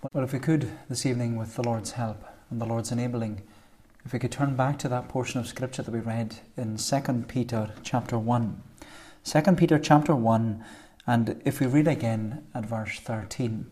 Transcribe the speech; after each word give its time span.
Well, 0.00 0.22
if 0.22 0.32
we 0.32 0.38
could 0.38 0.70
this 0.88 1.04
evening, 1.04 1.36
with 1.36 1.56
the 1.56 1.64
Lord's 1.64 1.90
help 1.92 2.22
and 2.50 2.60
the 2.60 2.64
Lord's 2.64 2.92
enabling, 2.92 3.42
if 4.04 4.12
we 4.12 4.20
could 4.20 4.30
turn 4.30 4.54
back 4.54 4.78
to 4.78 4.88
that 4.88 5.08
portion 5.08 5.40
of 5.40 5.48
Scripture 5.48 5.82
that 5.82 5.90
we 5.90 5.98
read 5.98 6.36
in 6.56 6.76
2 6.76 7.24
Peter 7.26 7.70
chapter 7.82 8.16
1. 8.16 8.62
2 9.24 9.42
Peter 9.56 9.76
chapter 9.76 10.14
1, 10.14 10.64
and 11.04 11.42
if 11.44 11.58
we 11.58 11.66
read 11.66 11.88
again 11.88 12.46
at 12.54 12.64
verse 12.64 13.00
13. 13.00 13.66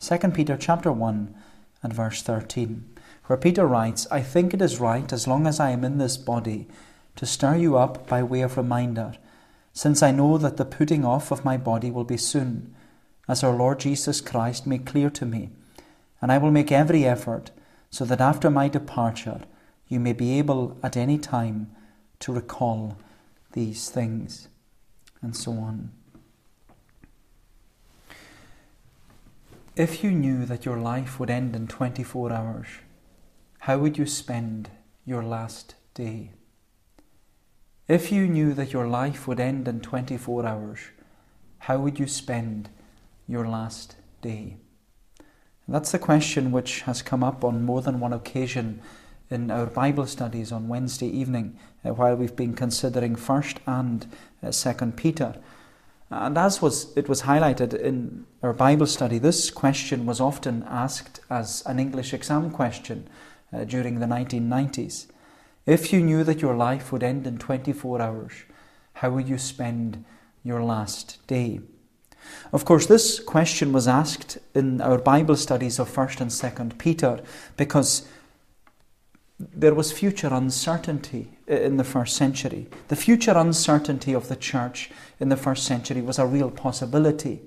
2 0.00 0.18
Peter 0.30 0.56
chapter 0.56 0.90
1 0.90 1.34
and 1.84 1.92
verse 1.92 2.20
13, 2.20 2.84
where 3.26 3.36
Peter 3.36 3.64
writes, 3.64 4.08
I 4.10 4.22
think 4.22 4.54
it 4.54 4.60
is 4.60 4.80
right, 4.80 5.12
as 5.12 5.28
long 5.28 5.46
as 5.46 5.60
I 5.60 5.70
am 5.70 5.84
in 5.84 5.98
this 5.98 6.16
body, 6.16 6.66
to 7.14 7.26
stir 7.26 7.54
you 7.54 7.78
up 7.78 8.08
by 8.08 8.24
way 8.24 8.40
of 8.40 8.56
reminder, 8.56 9.12
since 9.72 10.02
I 10.02 10.10
know 10.10 10.36
that 10.36 10.56
the 10.56 10.64
putting 10.64 11.04
off 11.04 11.30
of 11.30 11.44
my 11.44 11.56
body 11.56 11.92
will 11.92 12.02
be 12.02 12.16
soon 12.16 12.74
as 13.28 13.42
our 13.42 13.54
Lord 13.54 13.80
Jesus 13.80 14.20
Christ 14.20 14.66
made 14.66 14.86
clear 14.86 15.10
to 15.10 15.26
me, 15.26 15.50
and 16.20 16.30
I 16.30 16.38
will 16.38 16.50
make 16.50 16.72
every 16.72 17.04
effort 17.04 17.50
so 17.90 18.04
that 18.04 18.20
after 18.20 18.50
my 18.50 18.68
departure 18.68 19.42
you 19.88 20.00
may 20.00 20.12
be 20.12 20.38
able 20.38 20.78
at 20.82 20.96
any 20.96 21.18
time 21.18 21.70
to 22.20 22.32
recall 22.32 22.96
these 23.52 23.88
things, 23.88 24.48
and 25.22 25.36
so 25.36 25.52
on. 25.52 25.92
If 29.76 30.04
you 30.04 30.10
knew 30.10 30.44
that 30.46 30.64
your 30.64 30.78
life 30.78 31.18
would 31.18 31.30
end 31.30 31.56
in 31.56 31.66
24 31.66 32.32
hours, 32.32 32.66
how 33.60 33.78
would 33.78 33.98
you 33.98 34.06
spend 34.06 34.70
your 35.04 35.22
last 35.22 35.74
day? 35.94 36.30
If 37.86 38.10
you 38.10 38.26
knew 38.26 38.54
that 38.54 38.72
your 38.72 38.86
life 38.86 39.28
would 39.28 39.40
end 39.40 39.68
in 39.68 39.80
24 39.80 40.46
hours, 40.46 40.80
how 41.58 41.78
would 41.78 41.98
you 41.98 42.06
spend 42.06 42.70
your 43.26 43.46
last 43.46 43.96
day? 44.22 44.56
And 45.66 45.74
that's 45.74 45.92
the 45.92 45.98
question 45.98 46.52
which 46.52 46.82
has 46.82 47.02
come 47.02 47.24
up 47.24 47.44
on 47.44 47.64
more 47.64 47.80
than 47.80 48.00
one 48.00 48.12
occasion 48.12 48.82
in 49.30 49.50
our 49.50 49.66
Bible 49.66 50.06
studies 50.06 50.52
on 50.52 50.68
Wednesday 50.68 51.06
evening 51.06 51.58
uh, 51.84 51.94
while 51.94 52.14
we've 52.14 52.36
been 52.36 52.54
considering 52.54 53.16
1st 53.16 53.58
and 53.66 54.06
uh, 54.42 54.48
2nd 54.48 54.96
Peter. 54.96 55.34
And 56.10 56.36
as 56.36 56.60
was 56.60 56.96
it 56.96 57.08
was 57.08 57.22
highlighted 57.22 57.74
in 57.74 58.26
our 58.42 58.52
Bible 58.52 58.86
study, 58.86 59.18
this 59.18 59.50
question 59.50 60.06
was 60.06 60.20
often 60.20 60.62
asked 60.68 61.20
as 61.30 61.62
an 61.66 61.78
English 61.78 62.12
exam 62.12 62.50
question 62.50 63.08
uh, 63.52 63.64
during 63.64 63.98
the 63.98 64.06
1990s. 64.06 65.06
If 65.66 65.92
you 65.92 66.00
knew 66.02 66.24
that 66.24 66.42
your 66.42 66.54
life 66.54 66.92
would 66.92 67.02
end 67.02 67.26
in 67.26 67.38
24 67.38 68.02
hours, 68.02 68.32
how 68.94 69.10
would 69.10 69.28
you 69.28 69.38
spend 69.38 70.04
your 70.44 70.62
last 70.62 71.26
day? 71.26 71.60
Of 72.52 72.64
course, 72.64 72.86
this 72.86 73.20
question 73.20 73.72
was 73.72 73.88
asked 73.88 74.38
in 74.54 74.80
our 74.80 74.98
Bible 74.98 75.36
studies 75.36 75.78
of 75.78 75.90
1st 75.90 76.20
and 76.20 76.30
2nd 76.30 76.78
Peter 76.78 77.20
because 77.56 78.06
there 79.38 79.74
was 79.74 79.92
future 79.92 80.32
uncertainty 80.32 81.28
in 81.46 81.76
the 81.76 81.84
first 81.84 82.16
century. 82.16 82.68
The 82.88 82.96
future 82.96 83.36
uncertainty 83.36 84.12
of 84.12 84.28
the 84.28 84.36
church 84.36 84.90
in 85.18 85.28
the 85.28 85.36
first 85.36 85.64
century 85.64 86.00
was 86.00 86.18
a 86.18 86.26
real 86.26 86.50
possibility. 86.50 87.40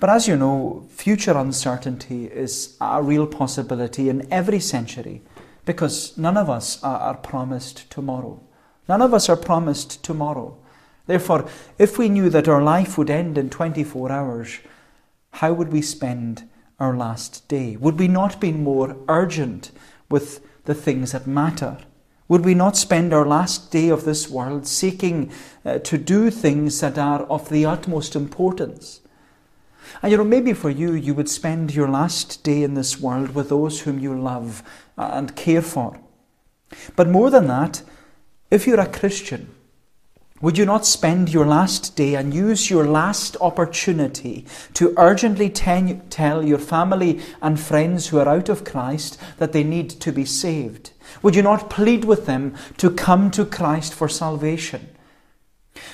But 0.00 0.10
as 0.10 0.26
you 0.28 0.36
know, 0.36 0.86
future 0.90 1.36
uncertainty 1.36 2.26
is 2.26 2.76
a 2.80 3.02
real 3.02 3.26
possibility 3.26 4.08
in 4.08 4.30
every 4.32 4.60
century 4.60 5.22
because 5.64 6.16
none 6.18 6.36
of 6.36 6.50
us 6.50 6.82
are 6.82 7.16
promised 7.16 7.90
tomorrow. 7.90 8.40
None 8.88 9.00
of 9.00 9.14
us 9.14 9.28
are 9.28 9.36
promised 9.36 10.02
tomorrow. 10.02 10.56
Therefore, 11.06 11.48
if 11.78 11.98
we 11.98 12.08
knew 12.08 12.30
that 12.30 12.48
our 12.48 12.62
life 12.62 12.96
would 12.96 13.10
end 13.10 13.36
in 13.36 13.50
24 13.50 14.10
hours, 14.10 14.58
how 15.32 15.52
would 15.52 15.72
we 15.72 15.82
spend 15.82 16.48
our 16.78 16.96
last 16.96 17.46
day? 17.48 17.76
Would 17.76 17.98
we 17.98 18.08
not 18.08 18.40
be 18.40 18.52
more 18.52 18.96
urgent 19.08 19.70
with 20.08 20.40
the 20.64 20.74
things 20.74 21.12
that 21.12 21.26
matter? 21.26 21.78
Would 22.28 22.44
we 22.44 22.54
not 22.54 22.76
spend 22.76 23.12
our 23.12 23.26
last 23.26 23.70
day 23.70 23.90
of 23.90 24.04
this 24.04 24.30
world 24.30 24.66
seeking 24.66 25.30
uh, 25.64 25.78
to 25.80 25.98
do 25.98 26.30
things 26.30 26.80
that 26.80 26.96
are 26.96 27.24
of 27.24 27.50
the 27.50 27.66
utmost 27.66 28.16
importance? 28.16 29.00
And 30.02 30.10
you 30.10 30.16
know, 30.16 30.24
maybe 30.24 30.54
for 30.54 30.70
you, 30.70 30.94
you 30.94 31.14
would 31.14 31.28
spend 31.28 31.74
your 31.74 31.88
last 31.88 32.42
day 32.42 32.62
in 32.62 32.74
this 32.74 32.98
world 32.98 33.34
with 33.34 33.50
those 33.50 33.80
whom 33.80 33.98
you 33.98 34.18
love 34.18 34.62
and 34.96 35.36
care 35.36 35.62
for. 35.62 36.00
But 36.96 37.08
more 37.08 37.30
than 37.30 37.46
that, 37.48 37.82
if 38.50 38.66
you're 38.66 38.80
a 38.80 38.86
Christian, 38.86 39.53
would 40.40 40.58
you 40.58 40.66
not 40.66 40.84
spend 40.84 41.32
your 41.32 41.46
last 41.46 41.94
day 41.94 42.14
and 42.16 42.34
use 42.34 42.68
your 42.68 42.84
last 42.84 43.36
opportunity 43.40 44.44
to 44.74 44.92
urgently 44.98 45.48
ten- 45.48 46.02
tell 46.10 46.44
your 46.44 46.58
family 46.58 47.20
and 47.40 47.58
friends 47.58 48.08
who 48.08 48.18
are 48.18 48.28
out 48.28 48.48
of 48.48 48.64
Christ 48.64 49.18
that 49.38 49.52
they 49.52 49.62
need 49.62 49.90
to 49.90 50.12
be 50.12 50.24
saved? 50.24 50.90
Would 51.22 51.36
you 51.36 51.42
not 51.42 51.70
plead 51.70 52.04
with 52.04 52.26
them 52.26 52.56
to 52.78 52.90
come 52.90 53.30
to 53.30 53.44
Christ 53.44 53.94
for 53.94 54.08
salvation? 54.08 54.88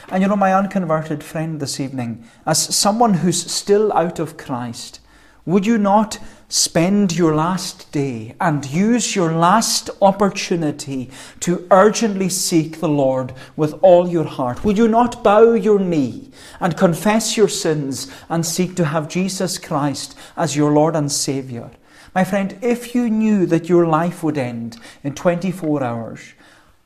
And 0.08 0.22
you 0.22 0.28
know, 0.28 0.36
my 0.36 0.54
unconverted 0.54 1.22
friend 1.22 1.60
this 1.60 1.78
evening, 1.78 2.24
as 2.46 2.74
someone 2.74 3.14
who's 3.14 3.50
still 3.50 3.92
out 3.92 4.18
of 4.18 4.38
Christ, 4.38 5.00
would 5.44 5.66
you 5.66 5.78
not 5.78 6.18
spend 6.50 7.16
your 7.16 7.34
last 7.34 7.90
day 7.92 8.34
and 8.40 8.66
use 8.66 9.14
your 9.14 9.32
last 9.32 9.88
opportunity 10.02 11.08
to 11.38 11.66
urgently 11.70 12.28
seek 12.28 12.80
the 12.80 12.88
Lord 12.88 13.32
with 13.56 13.72
all 13.82 14.08
your 14.08 14.24
heart? 14.24 14.64
Will 14.64 14.76
you 14.76 14.88
not 14.88 15.22
bow 15.22 15.52
your 15.52 15.78
knee 15.78 16.30
and 16.58 16.76
confess 16.76 17.36
your 17.36 17.48
sins 17.48 18.12
and 18.28 18.44
seek 18.44 18.74
to 18.76 18.86
have 18.86 19.08
Jesus 19.08 19.58
Christ 19.58 20.18
as 20.36 20.56
your 20.56 20.72
Lord 20.72 20.96
and 20.96 21.10
Saviour? 21.10 21.70
My 22.14 22.24
friend, 22.24 22.58
if 22.60 22.94
you 22.94 23.08
knew 23.08 23.46
that 23.46 23.68
your 23.68 23.86
life 23.86 24.24
would 24.24 24.36
end 24.36 24.76
in 25.04 25.14
24 25.14 25.82
hours, 25.84 26.34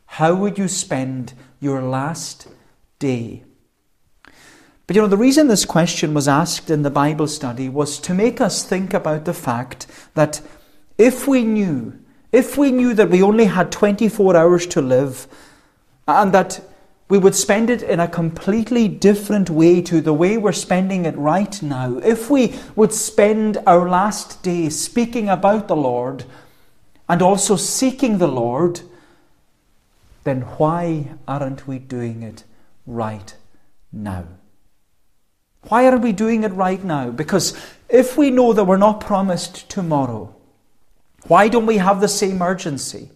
how 0.04 0.34
would 0.34 0.58
you 0.58 0.68
spend 0.68 1.32
your 1.58 1.82
last 1.82 2.48
day? 2.98 3.44
But 4.86 4.96
you 4.96 5.02
know, 5.02 5.08
the 5.08 5.16
reason 5.16 5.48
this 5.48 5.64
question 5.64 6.12
was 6.12 6.28
asked 6.28 6.70
in 6.70 6.82
the 6.82 6.90
Bible 6.90 7.26
study 7.26 7.68
was 7.68 7.98
to 8.00 8.12
make 8.12 8.40
us 8.40 8.62
think 8.62 8.92
about 8.92 9.24
the 9.24 9.32
fact 9.32 9.86
that 10.14 10.42
if 10.98 11.26
we 11.26 11.42
knew, 11.42 11.98
if 12.32 12.58
we 12.58 12.70
knew 12.70 12.92
that 12.94 13.08
we 13.08 13.22
only 13.22 13.46
had 13.46 13.72
24 13.72 14.36
hours 14.36 14.66
to 14.66 14.82
live, 14.82 15.26
and 16.06 16.34
that 16.34 16.60
we 17.08 17.18
would 17.18 17.34
spend 17.34 17.70
it 17.70 17.82
in 17.82 18.00
a 18.00 18.08
completely 18.08 18.88
different 18.88 19.48
way 19.48 19.80
to 19.80 20.00
the 20.00 20.12
way 20.12 20.36
we're 20.36 20.52
spending 20.52 21.06
it 21.06 21.16
right 21.16 21.62
now, 21.62 21.98
if 21.98 22.28
we 22.28 22.54
would 22.76 22.92
spend 22.92 23.58
our 23.66 23.88
last 23.88 24.42
day 24.42 24.68
speaking 24.68 25.30
about 25.30 25.66
the 25.66 25.76
Lord 25.76 26.24
and 27.08 27.22
also 27.22 27.56
seeking 27.56 28.18
the 28.18 28.28
Lord, 28.28 28.80
then 30.24 30.42
why 30.42 31.14
aren't 31.26 31.66
we 31.66 31.78
doing 31.78 32.22
it 32.22 32.44
right 32.86 33.34
now? 33.90 34.26
Why 35.68 35.86
aren't 35.86 36.02
we 36.02 36.12
doing 36.12 36.44
it 36.44 36.52
right 36.52 36.82
now? 36.82 37.10
Because 37.10 37.56
if 37.88 38.16
we 38.16 38.30
know 38.30 38.52
that 38.52 38.64
we're 38.64 38.76
not 38.76 39.00
promised 39.00 39.68
tomorrow, 39.70 40.34
why 41.26 41.48
don't 41.48 41.66
we 41.66 41.78
have 41.78 42.00
the 42.00 42.08
same 42.08 42.42
urgency? 42.42 43.10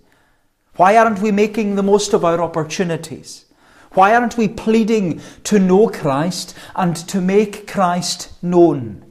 Why 0.77 0.97
aren't 0.97 1.21
we 1.21 1.31
making 1.33 1.75
the 1.75 1.83
most 1.83 2.15
of 2.15 2.25
our 2.25 2.41
opportunities? 2.41 3.45
Why 3.93 4.15
aren't 4.15 4.39
we 4.39 4.49
pleading 4.49 5.21
to 5.45 5.59
know 5.59 5.89
Christ 5.89 6.55
and 6.77 6.97
to 7.09 7.21
make 7.21 7.67
Christ 7.67 8.33
known? 8.43 9.05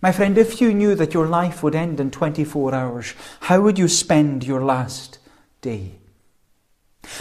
My 0.00 0.12
friend, 0.12 0.38
if 0.38 0.60
you 0.60 0.72
knew 0.72 0.94
that 0.94 1.14
your 1.14 1.26
life 1.26 1.62
would 1.62 1.74
end 1.74 2.00
in 2.00 2.10
24 2.10 2.74
hours, 2.74 3.14
how 3.40 3.60
would 3.60 3.78
you 3.78 3.88
spend 3.88 4.44
your 4.44 4.64
last 4.64 5.18
day? 5.60 5.97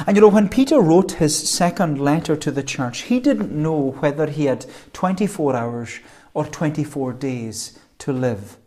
And 0.06 0.16
you 0.16 0.22
know, 0.22 0.28
when 0.28 0.50
Peter 0.50 0.80
wrote 0.80 1.14
his 1.14 1.50
second 1.50 2.00
letter 2.00 2.36
to 2.36 2.52
the 2.52 2.64
church, 2.64 3.04
he 3.04 3.20
didn't 3.20 3.52
know 3.52 3.92
whether 4.00 4.28
he 4.28 4.46
had 4.46 4.66
24 4.94 5.56
hours 5.56 6.00
or 6.34 6.46
24 6.46 7.14
days 7.14 7.80
to 8.00 8.12
live. 8.12 8.58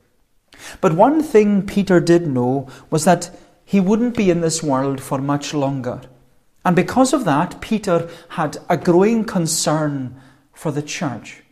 But 0.80 0.94
one 0.94 1.22
thing 1.22 1.66
Peter 1.66 2.00
did 2.00 2.26
know 2.26 2.68
was 2.90 3.04
that 3.04 3.30
he 3.64 3.80
wouldn't 3.80 4.16
be 4.16 4.30
in 4.30 4.40
this 4.40 4.62
world 4.62 5.00
for 5.00 5.18
much 5.18 5.54
longer. 5.54 6.00
And 6.64 6.76
because 6.76 7.12
of 7.12 7.24
that, 7.24 7.60
Peter 7.60 8.08
had 8.30 8.58
a 8.68 8.76
growing 8.76 9.24
concern 9.24 10.20
for 10.52 10.72
the 10.72 10.82
church. 10.82 11.42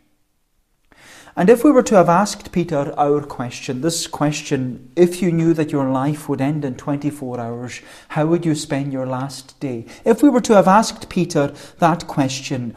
And 1.39 1.49
if 1.49 1.63
we 1.63 1.71
were 1.71 1.83
to 1.83 1.95
have 1.95 2.09
asked 2.09 2.51
Peter 2.51 2.93
our 2.97 3.21
question, 3.21 3.79
this 3.79 4.07
question, 4.07 4.91
if 4.97 5.21
you 5.21 5.31
knew 5.31 5.53
that 5.53 5.71
your 5.71 5.89
life 5.89 6.27
would 6.27 6.41
end 6.41 6.65
in 6.65 6.75
24 6.75 7.39
hours, 7.39 7.79
how 8.09 8.25
would 8.25 8.45
you 8.45 8.53
spend 8.53 8.91
your 8.91 9.05
last 9.05 9.57
day? 9.61 9.85
If 10.03 10.21
we 10.21 10.27
were 10.27 10.41
to 10.41 10.55
have 10.55 10.67
asked 10.67 11.07
Peter 11.07 11.53
that 11.77 12.07
question, 12.07 12.75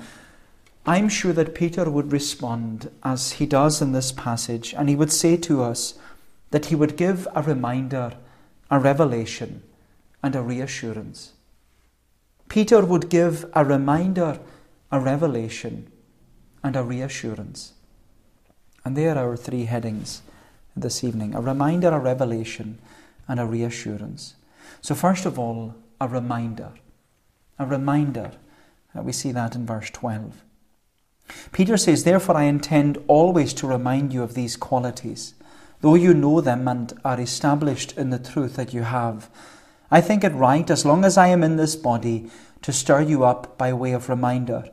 I'm 0.87 1.09
sure 1.09 1.33
that 1.33 1.57
Peter 1.57 1.91
would 1.91 2.13
respond 2.13 2.89
as 3.03 3.33
he 3.33 3.47
does 3.47 3.83
in 3.83 3.91
this 3.91 4.13
passage, 4.13 4.73
and 4.75 4.89
he 4.89 4.95
would 4.95 5.11
say 5.11 5.37
to 5.39 5.65
us 5.65 5.95
that 6.53 6.67
he 6.67 6.77
would 6.77 6.97
give 6.97 7.27
a 7.35 7.43
reminder, 7.43 8.13
a 8.71 8.79
revelation, 8.79 9.65
and 10.23 10.37
a 10.37 10.41
reassurance. 10.41 11.33
Peter 12.49 12.85
would 12.87 13.09
give 13.09 13.45
a 13.55 13.65
reminder, 13.65 14.39
a 14.93 15.01
revelation, 15.01 15.91
and 16.63 16.77
a 16.77 16.85
reassurance. 16.85 17.73
And 18.85 18.97
there 18.97 19.17
are 19.17 19.31
our 19.31 19.37
three 19.37 19.65
headings 19.65 20.23
this 20.77 21.05
evening 21.05 21.35
a 21.35 21.41
reminder, 21.41 21.89
a 21.89 21.99
revelation, 21.99 22.79
and 23.29 23.39
a 23.39 23.47
reassurance. 23.47 24.35
So, 24.81 24.95
first 24.95 25.27
of 25.27 25.39
all, 25.39 25.75
a 26.01 26.09
reminder. 26.09 26.73
A 27.59 27.67
reminder. 27.67 28.33
Uh, 28.97 29.03
we 29.03 29.13
see 29.13 29.33
that 29.33 29.55
in 29.55 29.67
verse 29.67 29.91
12. 29.91 30.43
Peter 31.53 31.77
says, 31.77 32.05
Therefore, 32.05 32.37
I 32.37 32.45
intend 32.45 32.99
always 33.07 33.55
to 33.55 33.67
remind 33.67 34.13
you 34.13 34.23
of 34.23 34.35
these 34.35 34.57
qualities, 34.57 35.35
though 35.81 35.95
you 35.95 36.15
know 36.15 36.41
them 36.41 36.67
and 36.67 36.93
are 37.05 37.21
established 37.21 37.97
in 37.97 38.11
the 38.11 38.19
truth 38.19 38.57
that 38.57 38.75
you 38.75 38.83
have. 38.83 39.31
I 39.91 40.01
think 40.01 40.25
it 40.25 40.33
right, 40.33 40.69
as 40.71 40.85
long 40.85 41.05
as 41.05 41.17
I 41.17 41.29
am 41.29 41.43
in 41.43 41.57
this 41.57 41.77
body, 41.77 42.31
to 42.63 42.73
stir 42.73 43.03
you 43.03 43.25
up 43.25 43.57
by 43.59 43.73
way 43.73 43.93
of 43.93 44.09
reminder, 44.09 44.65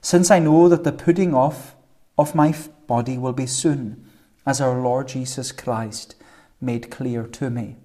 since 0.00 0.30
I 0.30 0.38
know 0.38 0.68
that 0.68 0.84
the 0.84 0.92
putting 0.92 1.34
off 1.34 1.74
of 2.18 2.34
my 2.34 2.54
body 2.86 3.18
will 3.18 3.32
be 3.32 3.46
soon, 3.46 4.04
as 4.46 4.60
our 4.60 4.80
Lord 4.80 5.08
Jesus 5.08 5.52
Christ 5.52 6.14
made 6.60 6.90
clear 6.90 7.24
to 7.24 7.50
me. 7.50 7.76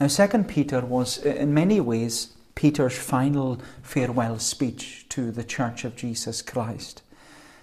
Now, 0.00 0.06
Second 0.06 0.48
Peter 0.48 0.80
was 0.80 1.18
in 1.18 1.52
many 1.52 1.80
ways 1.80 2.34
Peter's 2.54 2.98
final 2.98 3.60
farewell 3.82 4.38
speech 4.38 5.06
to 5.10 5.30
the 5.30 5.44
Church 5.44 5.84
of 5.84 5.94
Jesus 5.94 6.42
Christ. 6.42 7.02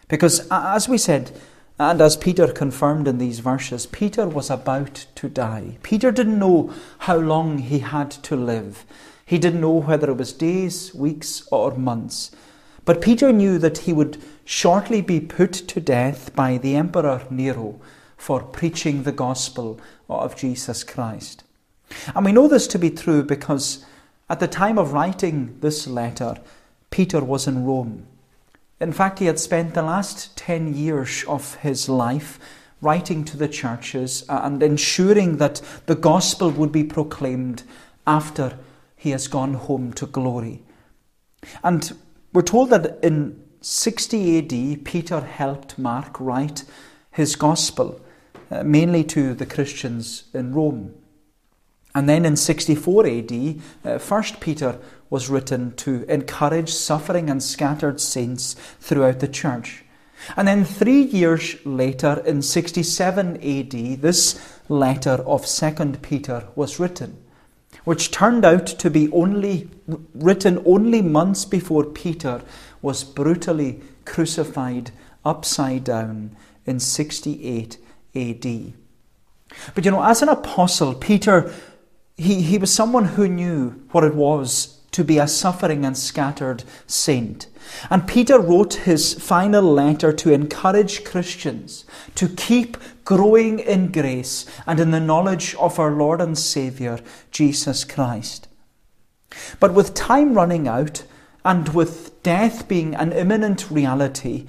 Because, 0.07 0.47
as 0.51 0.87
we 0.87 0.97
said, 0.97 1.31
and 1.77 1.99
as 1.99 2.15
Peter 2.15 2.47
confirmed 2.47 3.07
in 3.07 3.17
these 3.17 3.39
verses, 3.39 3.85
Peter 3.85 4.27
was 4.27 4.49
about 4.49 5.07
to 5.15 5.27
die. 5.27 5.77
Peter 5.83 6.11
didn't 6.11 6.39
know 6.39 6.73
how 6.99 7.17
long 7.17 7.57
he 7.57 7.79
had 7.79 8.11
to 8.11 8.35
live. 8.35 8.85
He 9.25 9.37
didn't 9.37 9.61
know 9.61 9.81
whether 9.81 10.11
it 10.11 10.17
was 10.17 10.31
days, 10.31 10.93
weeks, 10.95 11.45
or 11.51 11.75
months. 11.75 12.31
But 12.85 13.01
Peter 13.01 13.33
knew 13.33 13.57
that 13.57 13.79
he 13.79 13.91
would 13.91 14.21
shortly 14.45 15.01
be 15.01 15.19
put 15.19 15.51
to 15.53 15.81
death 15.81 16.33
by 16.35 16.57
the 16.57 16.75
Emperor 16.75 17.21
Nero 17.29 17.81
for 18.15 18.41
preaching 18.41 19.03
the 19.03 19.11
gospel 19.11 19.79
of 20.07 20.35
Jesus 20.35 20.83
Christ. 20.83 21.43
And 22.15 22.25
we 22.25 22.31
know 22.31 22.47
this 22.47 22.67
to 22.67 22.79
be 22.79 22.89
true 22.89 23.23
because 23.23 23.85
at 24.29 24.39
the 24.39 24.47
time 24.47 24.77
of 24.77 24.93
writing 24.93 25.57
this 25.59 25.87
letter, 25.87 26.37
Peter 26.89 27.23
was 27.23 27.47
in 27.47 27.65
Rome. 27.65 28.07
In 28.79 28.91
fact, 28.91 29.19
he 29.19 29.25
had 29.25 29.39
spent 29.39 29.73
the 29.73 29.81
last 29.81 30.35
10 30.37 30.73
years 30.73 31.23
of 31.27 31.55
his 31.55 31.89
life 31.89 32.39
writing 32.81 33.23
to 33.25 33.37
the 33.37 33.47
churches 33.47 34.23
and 34.29 34.61
ensuring 34.61 35.37
that 35.37 35.61
the 35.85 35.95
gospel 35.95 36.51
would 36.51 36.71
be 36.71 36.83
proclaimed 36.83 37.63
after 38.05 38.57
he 38.95 39.11
has 39.11 39.27
gone 39.27 39.53
home 39.53 39.93
to 39.93 40.05
glory. 40.05 40.61
And 41.63 41.97
we're 42.33 42.41
told 42.41 42.69
that 42.71 42.99
in 43.03 43.41
60 43.67 44.37
AD, 44.37 44.85
Peter 44.85 45.21
helped 45.21 45.79
Mark 45.79 46.19
write 46.19 46.65
his 47.09 47.35
gospel, 47.35 47.99
uh, 48.51 48.61
mainly 48.61 49.03
to 49.05 49.33
the 49.33 49.47
Christians 49.47 50.25
in 50.35 50.53
Rome. 50.53 50.93
And 51.95 52.07
then 52.07 52.25
in 52.25 52.35
64 52.35 53.07
AD, 53.07 53.59
uh, 53.83 53.97
First 53.97 54.39
Peter 54.39 54.77
was 55.09 55.31
written 55.31 55.73
to 55.77 56.03
encourage 56.03 56.71
suffering 56.71 57.27
and 57.27 57.41
scattered 57.41 57.99
saints 57.99 58.53
throughout 58.79 59.19
the 59.19 59.27
church. 59.27 59.83
And 60.37 60.47
then 60.47 60.63
three 60.63 61.01
years 61.01 61.55
later, 61.65 62.21
in 62.23 62.43
67 62.43 63.37
AD, 63.37 64.01
this 64.03 64.39
letter 64.69 65.23
of 65.25 65.47
Second 65.47 66.03
Peter 66.03 66.47
was 66.55 66.79
written, 66.79 67.17
which 67.83 68.11
turned 68.11 68.45
out 68.45 68.67
to 68.67 68.91
be 68.91 69.11
only 69.11 69.71
written 70.13 70.61
only 70.67 71.01
months 71.01 71.45
before 71.45 71.83
Peter 71.83 72.43
was 72.85 73.03
brutally 73.03 73.81
crucified 74.05 74.91
upside 75.25 75.83
down 75.83 76.35
in 76.65 76.79
68 76.79 77.77
AD. 78.15 78.73
But 79.73 79.83
you 79.83 79.91
know, 79.91 80.03
as 80.03 80.21
an 80.21 80.29
apostle, 80.29 80.93
Peter 80.93 81.53
he, 82.17 82.41
he 82.41 82.57
was 82.57 82.73
someone 82.73 83.05
who 83.05 83.27
knew 83.27 83.71
what 83.91 84.03
it 84.03 84.15
was 84.15 84.79
to 84.91 85.03
be 85.03 85.17
a 85.17 85.27
suffering 85.27 85.83
and 85.83 85.97
scattered 85.97 86.63
saint. 86.87 87.47
And 87.89 88.07
Peter 88.07 88.39
wrote 88.39 88.75
his 88.75 89.13
final 89.13 89.63
letter 89.63 90.13
to 90.13 90.31
encourage 90.31 91.03
Christians 91.03 91.83
to 92.15 92.29
keep 92.29 92.77
growing 93.03 93.59
in 93.59 93.91
grace 93.91 94.45
and 94.65 94.79
in 94.79 94.91
the 94.91 94.99
knowledge 94.99 95.55
of 95.55 95.79
our 95.79 95.91
Lord 95.91 96.21
and 96.21 96.37
Saviour, 96.37 96.99
Jesus 97.31 97.83
Christ. 97.83 98.47
But 99.59 99.73
with 99.73 99.93
time 99.93 100.33
running 100.33 100.67
out 100.67 101.03
and 101.45 101.69
with 101.69 102.21
death 102.23 102.67
being 102.67 102.95
an 102.95 103.13
imminent 103.13 103.69
reality, 103.69 104.47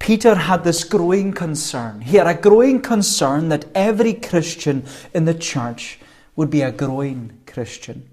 Peter 0.00 0.34
had 0.34 0.64
this 0.64 0.82
growing 0.82 1.32
concern. 1.32 2.00
He 2.00 2.16
had 2.16 2.26
a 2.26 2.34
growing 2.34 2.82
concern 2.82 3.48
that 3.50 3.66
every 3.72 4.14
Christian 4.14 4.84
in 5.14 5.24
the 5.24 5.34
church 5.34 6.00
would 6.34 6.50
be 6.50 6.62
a 6.62 6.72
growing 6.72 7.38
Christian. 7.46 8.10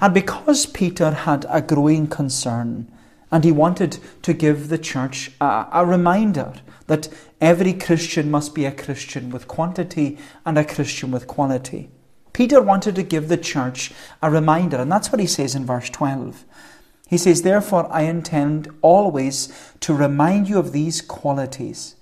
And 0.00 0.12
because 0.12 0.66
Peter 0.66 1.12
had 1.12 1.46
a 1.48 1.62
growing 1.62 2.08
concern 2.08 2.90
and 3.30 3.44
he 3.44 3.52
wanted 3.52 3.98
to 4.22 4.32
give 4.32 4.68
the 4.68 4.78
church 4.78 5.30
a, 5.40 5.66
a, 5.72 5.86
reminder 5.86 6.54
that 6.88 7.08
every 7.40 7.72
Christian 7.72 8.30
must 8.30 8.54
be 8.54 8.64
a 8.64 8.72
Christian 8.72 9.30
with 9.30 9.46
quantity 9.46 10.18
and 10.44 10.58
a 10.58 10.64
Christian 10.64 11.12
with 11.12 11.28
quality, 11.28 11.90
Peter 12.32 12.60
wanted 12.60 12.96
to 12.96 13.02
give 13.02 13.28
the 13.28 13.36
church 13.36 13.92
a 14.22 14.30
reminder, 14.30 14.76
and 14.78 14.90
that's 14.90 15.10
what 15.10 15.20
he 15.20 15.26
says 15.26 15.54
in 15.54 15.64
verse 15.64 15.88
12. 15.90 16.44
He 17.06 17.18
says, 17.18 17.42
Therefore, 17.42 17.88
I 17.90 18.02
intend 18.02 18.68
always 18.82 19.52
to 19.80 19.94
remind 19.94 20.48
you 20.48 20.58
of 20.58 20.72
these 20.72 21.00
qualities, 21.00 21.94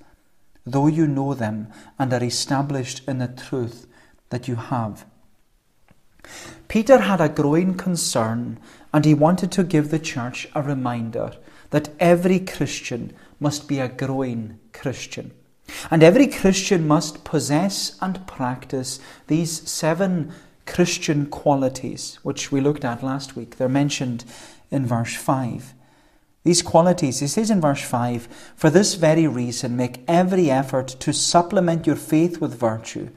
though 0.64 0.86
you 0.86 1.06
know 1.06 1.34
them 1.34 1.68
and 1.98 2.12
are 2.12 2.24
established 2.24 3.06
in 3.06 3.18
the 3.18 3.28
truth 3.28 3.86
that 4.30 4.48
you 4.48 4.56
have. 4.56 5.04
Peter 6.68 6.98
had 6.98 7.20
a 7.20 7.28
growing 7.28 7.74
concern 7.74 8.58
and 8.92 9.04
he 9.04 9.12
wanted 9.12 9.52
to 9.52 9.62
give 9.62 9.90
the 9.90 9.98
church 9.98 10.48
a 10.54 10.62
reminder 10.62 11.32
that 11.70 11.90
every 12.00 12.38
Christian 12.38 13.12
must 13.38 13.68
be 13.68 13.78
a 13.78 13.88
growing 13.88 14.58
Christian. 14.72 15.32
And 15.90 16.02
every 16.02 16.26
Christian 16.26 16.86
must 16.86 17.24
possess 17.24 17.98
and 18.00 18.26
practice 18.26 19.00
these 19.26 19.68
seven 19.68 20.32
Christian 20.66 21.26
qualities, 21.26 22.18
which 22.22 22.50
we 22.50 22.60
looked 22.60 22.84
at 22.84 23.02
last 23.02 23.36
week. 23.36 23.56
They're 23.56 23.68
mentioned 23.68 24.24
in 24.74 24.86
verse 24.86 25.14
5. 25.14 25.74
These 26.42 26.60
qualities, 26.60 27.20
he 27.20 27.26
says 27.26 27.50
in 27.50 27.60
verse 27.60 27.82
5, 27.82 28.28
for 28.54 28.68
this 28.68 28.94
very 28.94 29.26
reason, 29.26 29.76
make 29.76 30.04
every 30.06 30.50
effort 30.50 30.88
to 30.88 31.12
supplement 31.12 31.86
your 31.86 31.96
faith 31.96 32.40
with 32.40 32.58
virtue, 32.58 33.08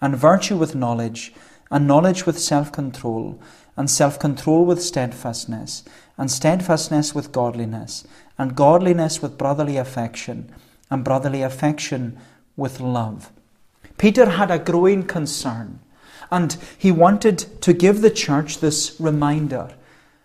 and 0.00 0.16
virtue 0.16 0.56
with 0.56 0.74
knowledge 0.74 1.34
and 1.72 1.88
knowledge 1.88 2.26
with 2.26 2.38
self 2.38 2.70
control, 2.70 3.40
and 3.76 3.90
self 3.90 4.18
control 4.18 4.64
with 4.66 4.82
steadfastness, 4.82 5.82
and 6.18 6.30
steadfastness 6.30 7.14
with 7.14 7.32
godliness, 7.32 8.04
and 8.38 8.54
godliness 8.54 9.22
with 9.22 9.38
brotherly 9.38 9.78
affection, 9.78 10.52
and 10.90 11.02
brotherly 11.02 11.40
affection 11.42 12.18
with 12.56 12.78
love. 12.78 13.32
Peter 13.96 14.28
had 14.28 14.50
a 14.50 14.58
growing 14.58 15.02
concern, 15.02 15.80
and 16.30 16.58
he 16.76 16.92
wanted 16.92 17.38
to 17.62 17.72
give 17.72 18.02
the 18.02 18.10
church 18.10 18.58
this 18.58 18.94
reminder 19.00 19.70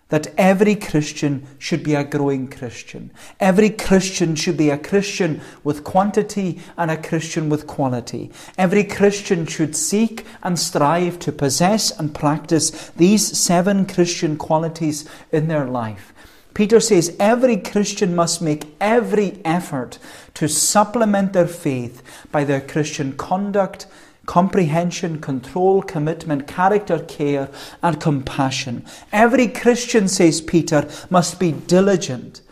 that 0.08 0.32
every 0.38 0.74
Christian 0.74 1.46
should 1.58 1.82
be 1.82 1.94
a 1.94 2.04
growing 2.04 2.48
Christian. 2.48 3.10
Every 3.38 3.70
Christian 3.70 4.34
should 4.34 4.56
be 4.56 4.70
a 4.70 4.78
Christian 4.78 5.40
with 5.62 5.84
quantity 5.84 6.60
and 6.76 6.90
a 6.90 6.96
Christian 6.96 7.48
with 7.48 7.66
quality. 7.66 8.30
Every 8.56 8.84
Christian 8.84 9.44
should 9.46 9.76
seek 9.76 10.24
and 10.42 10.58
strive 10.58 11.18
to 11.20 11.32
possess 11.32 11.90
and 11.98 12.14
practice 12.14 12.90
these 12.96 13.38
seven 13.38 13.86
Christian 13.86 14.36
qualities 14.36 15.08
in 15.30 15.48
their 15.48 15.66
life. 15.66 16.14
Peter 16.54 16.80
says 16.80 17.14
every 17.20 17.56
Christian 17.56 18.16
must 18.16 18.42
make 18.42 18.66
every 18.80 19.40
effort 19.44 19.98
to 20.34 20.48
supplement 20.48 21.32
their 21.32 21.46
faith 21.46 22.02
by 22.32 22.42
their 22.42 22.60
Christian 22.60 23.12
conduct 23.12 23.86
comprehension, 24.28 25.18
control, 25.22 25.80
commitment, 25.80 26.46
character, 26.46 26.98
care, 26.98 27.48
and 27.82 27.98
compassion. 27.98 28.84
Every 29.10 29.48
Christian, 29.48 30.06
says 30.06 30.42
Peter, 30.42 30.86
must 31.08 31.40
be 31.40 31.52
diligent 31.52 32.42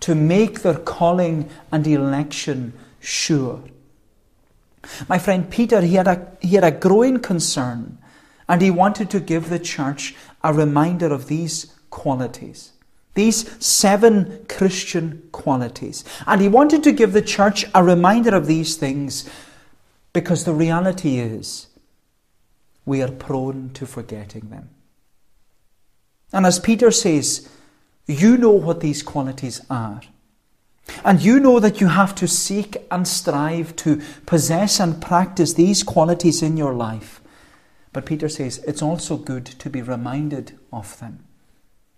to 0.00 0.16
make 0.16 0.62
their 0.62 0.78
calling 0.78 1.48
and 1.70 1.86
election 1.86 2.72
sure. 2.98 3.62
My 5.08 5.20
friend 5.20 5.48
Peter, 5.48 5.80
he 5.80 5.94
had 5.94 6.08
a, 6.08 6.26
he 6.40 6.56
had 6.56 6.64
a 6.64 6.72
growing 6.72 7.20
concern 7.20 7.98
and 8.48 8.60
he 8.60 8.72
wanted 8.72 9.08
to 9.10 9.20
give 9.20 9.48
the 9.48 9.60
church 9.60 10.16
a 10.42 10.52
reminder 10.52 11.12
of 11.12 11.28
these 11.28 11.72
qualities. 11.90 12.72
These 13.14 13.64
seven 13.64 14.44
Christian 14.48 15.22
qualities. 15.30 16.02
And 16.26 16.40
he 16.40 16.48
wanted 16.48 16.82
to 16.82 16.92
give 16.92 17.12
the 17.12 17.22
church 17.22 17.64
a 17.76 17.84
reminder 17.84 18.34
of 18.34 18.48
these 18.48 18.76
things 18.76 19.30
because 20.12 20.44
the 20.44 20.54
reality 20.54 21.18
is, 21.18 21.68
we 22.84 23.02
are 23.02 23.10
prone 23.10 23.70
to 23.74 23.86
forgetting 23.86 24.50
them. 24.50 24.70
And 26.32 26.46
as 26.46 26.58
Peter 26.58 26.90
says, 26.90 27.48
you 28.06 28.36
know 28.36 28.50
what 28.50 28.80
these 28.80 29.02
qualities 29.02 29.60
are. 29.70 30.00
And 31.04 31.22
you 31.22 31.38
know 31.38 31.60
that 31.60 31.80
you 31.80 31.88
have 31.88 32.14
to 32.16 32.26
seek 32.26 32.76
and 32.90 33.06
strive 33.06 33.76
to 33.76 34.02
possess 34.26 34.80
and 34.80 35.00
practice 35.00 35.54
these 35.54 35.82
qualities 35.82 36.42
in 36.42 36.56
your 36.56 36.74
life. 36.74 37.20
But 37.92 38.06
Peter 38.06 38.28
says 38.28 38.58
it's 38.66 38.82
also 38.82 39.16
good 39.16 39.46
to 39.46 39.70
be 39.70 39.82
reminded 39.82 40.58
of 40.72 40.98
them. 40.98 41.24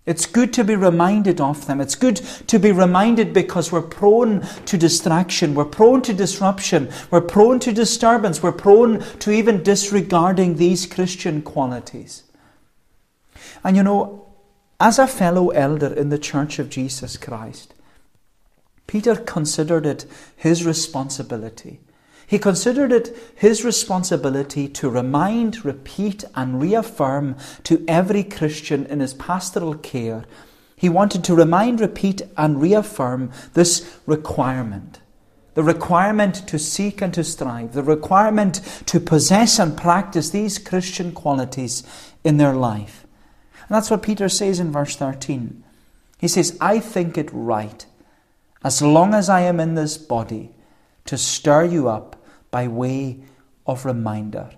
It's 0.07 0.27
good 0.27 0.53
to 0.55 0.65
be 0.65 0.77
reminded 0.77 1.41
of 1.41 1.67
them. 1.67 1.81
It's 1.81 1.95
good 1.95 2.17
to 2.49 2.59
be 2.59 2.73
reminded 2.73 3.33
because 3.33 3.73
we're 3.73 3.81
prone 3.81 4.43
to 4.67 4.77
distraction, 4.77 5.55
we're 5.55 5.65
prone 5.65 6.03
to 6.03 6.13
disruption, 6.13 6.91
we're 7.11 7.23
prone 7.23 7.59
to 7.61 7.73
disturbance, 7.73 8.43
we're 8.43 8.53
prone 8.53 9.01
to 9.21 9.31
even 9.31 9.63
disregarding 9.63 10.57
these 10.57 10.85
Christian 10.85 11.41
qualities. 11.41 12.25
And 13.63 13.77
you 13.77 13.83
know, 13.83 14.29
as 14.79 14.99
a 14.99 15.07
fellow 15.07 15.49
elder 15.51 15.93
in 15.95 16.11
the 16.11 16.19
Church 16.19 16.59
of 16.59 16.69
Jesus 16.69 17.17
Christ, 17.17 17.73
Peter 18.87 19.17
considered 19.17 19.87
it 19.87 20.05
his 20.37 20.67
responsibility. 20.67 21.81
He 22.27 22.39
considered 22.39 22.93
it 22.93 23.17
his 23.35 23.65
responsibility 23.65 24.69
to 24.69 24.89
remind, 24.89 25.65
repeat, 25.65 26.25
and 26.35 26.61
reaffirm 26.61 27.37
to 27.65 27.85
every 27.87 28.25
Christian 28.25 28.87
in 28.87 29.01
his 29.01 29.15
pastoral 29.15 29.75
care. 29.75 30.25
He 30.77 30.89
wanted 30.89 31.23
to 31.25 31.35
remind, 31.35 31.81
repeat, 31.81 32.23
and 32.37 32.61
reaffirm 32.61 33.31
this 33.53 33.99
requirement 34.07 35.01
the 35.55 35.63
requirement 35.63 36.35
to 36.49 36.59
seek 36.59 37.01
and 37.01 37.15
to 37.15 37.25
strive, 37.25 37.73
the 37.73 37.83
requirement 37.83 38.61
to 38.87 39.01
possess 39.01 39.59
and 39.59 39.77
practice 39.77 40.31
these 40.31 40.59
Christian 40.59 41.13
qualities 41.13 41.85
in 42.25 42.37
their 42.37 42.55
life. 42.55 43.07
And 43.61 43.77
that's 43.77 43.91
what 43.91 44.03
Peter 44.03 44.29
says 44.29 44.61
in 44.61 44.73
verse 44.73 44.97
13. 44.97 45.63
He 46.19 46.29
says, 46.29 46.59
I 46.61 46.81
think 46.81 47.17
it 47.17 47.31
right 47.33 47.87
as 48.65 48.81
long 48.81 49.15
as 49.15 49.29
I 49.29 49.43
am 49.43 49.61
in 49.61 49.75
this 49.75 49.99
body, 49.99 50.51
to 51.07 51.19
stir 51.19 51.65
you 51.65 51.89
up 51.89 52.17
by 52.51 52.69
way 52.69 53.21
of 53.67 53.85
reminder. 53.85 54.51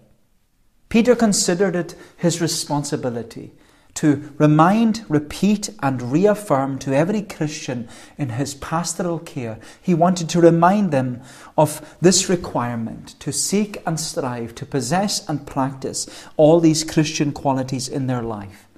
Peter 0.89 1.15
considered 1.17 1.75
it 1.75 1.95
his 2.17 2.41
responsibility 2.41 3.53
to 3.97 4.31
remind, 4.37 5.05
repeat, 5.09 5.71
and 5.83 6.13
reaffirm 6.13 6.79
to 6.79 6.95
every 6.95 7.23
Christian 7.23 7.89
in 8.19 8.29
his 8.31 8.55
pastoral 8.55 9.19
care. 9.19 9.59
He 9.81 9.95
wanted 9.95 10.29
to 10.31 10.41
remind 10.41 10.91
them 10.91 11.23
of 11.57 11.97
this 12.01 12.29
requirement 12.29 13.19
to 13.21 13.33
seek 13.33 13.83
and 13.87 13.99
strive 13.99 14.55
to 14.57 14.67
possess 14.67 15.27
and 15.29 15.47
practice 15.47 16.27
all 16.37 16.61
these 16.61 16.85
Christian 16.85 17.33
qualities 17.33 17.89
in 17.89 18.07
their 18.07 18.23
life. 18.23 18.69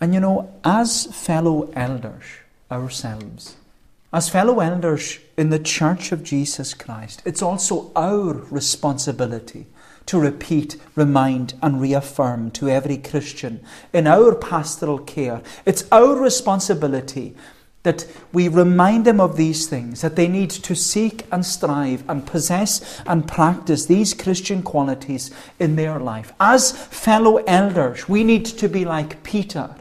And 0.00 0.14
you 0.14 0.20
know, 0.20 0.54
as 0.64 1.06
fellow 1.06 1.72
elders, 1.74 2.24
ourselves. 2.70 3.56
As 4.14 4.28
fellow 4.28 4.60
elders 4.60 5.18
in 5.36 5.50
the 5.50 5.58
Church 5.58 6.12
of 6.12 6.22
Jesus 6.22 6.72
Christ, 6.72 7.20
it's 7.24 7.42
also 7.42 7.90
our 7.96 8.34
responsibility 8.48 9.66
to 10.06 10.20
repeat, 10.20 10.76
remind, 10.94 11.54
and 11.60 11.80
reaffirm 11.80 12.52
to 12.52 12.68
every 12.68 12.96
Christian 12.96 13.58
in 13.92 14.06
our 14.06 14.36
pastoral 14.36 15.00
care. 15.00 15.42
It's 15.66 15.88
our 15.90 16.14
responsibility 16.14 17.34
that 17.82 18.06
we 18.32 18.46
remind 18.46 19.04
them 19.04 19.20
of 19.20 19.36
these 19.36 19.66
things, 19.66 20.02
that 20.02 20.14
they 20.14 20.28
need 20.28 20.50
to 20.50 20.76
seek 20.76 21.26
and 21.32 21.44
strive 21.44 22.08
and 22.08 22.24
possess 22.24 23.02
and 23.08 23.26
practice 23.26 23.86
these 23.86 24.14
Christian 24.14 24.62
qualities 24.62 25.32
in 25.58 25.74
their 25.74 25.98
life. 25.98 26.32
As 26.38 26.70
fellow 26.70 27.38
elders, 27.48 28.08
we 28.08 28.22
need 28.22 28.44
to 28.46 28.68
be 28.68 28.84
like 28.84 29.24
Peter 29.24 29.74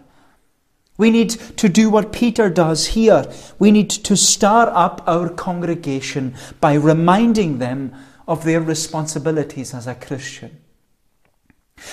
we 0.97 1.09
need 1.09 1.31
to 1.57 1.67
do 1.69 1.89
what 1.89 2.13
Peter 2.13 2.49
does 2.49 2.87
here. 2.87 3.25
We 3.57 3.71
need 3.71 3.89
to 3.89 4.15
stir 4.15 4.71
up 4.73 5.03
our 5.07 5.29
congregation 5.29 6.35
by 6.61 6.73
reminding 6.75 7.57
them 7.57 7.93
of 8.27 8.43
their 8.43 8.61
responsibilities 8.61 9.73
as 9.73 9.87
a 9.87 9.95
Christian. 9.95 10.61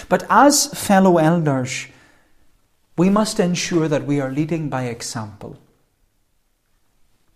But 0.08 0.24
as 0.28 0.66
fellow 0.66 1.18
elders, 1.18 1.86
we 2.96 3.08
must 3.08 3.40
ensure 3.40 3.88
that 3.88 4.04
we 4.04 4.20
are 4.20 4.30
leading 4.30 4.68
by 4.68 4.84
example. 4.84 5.58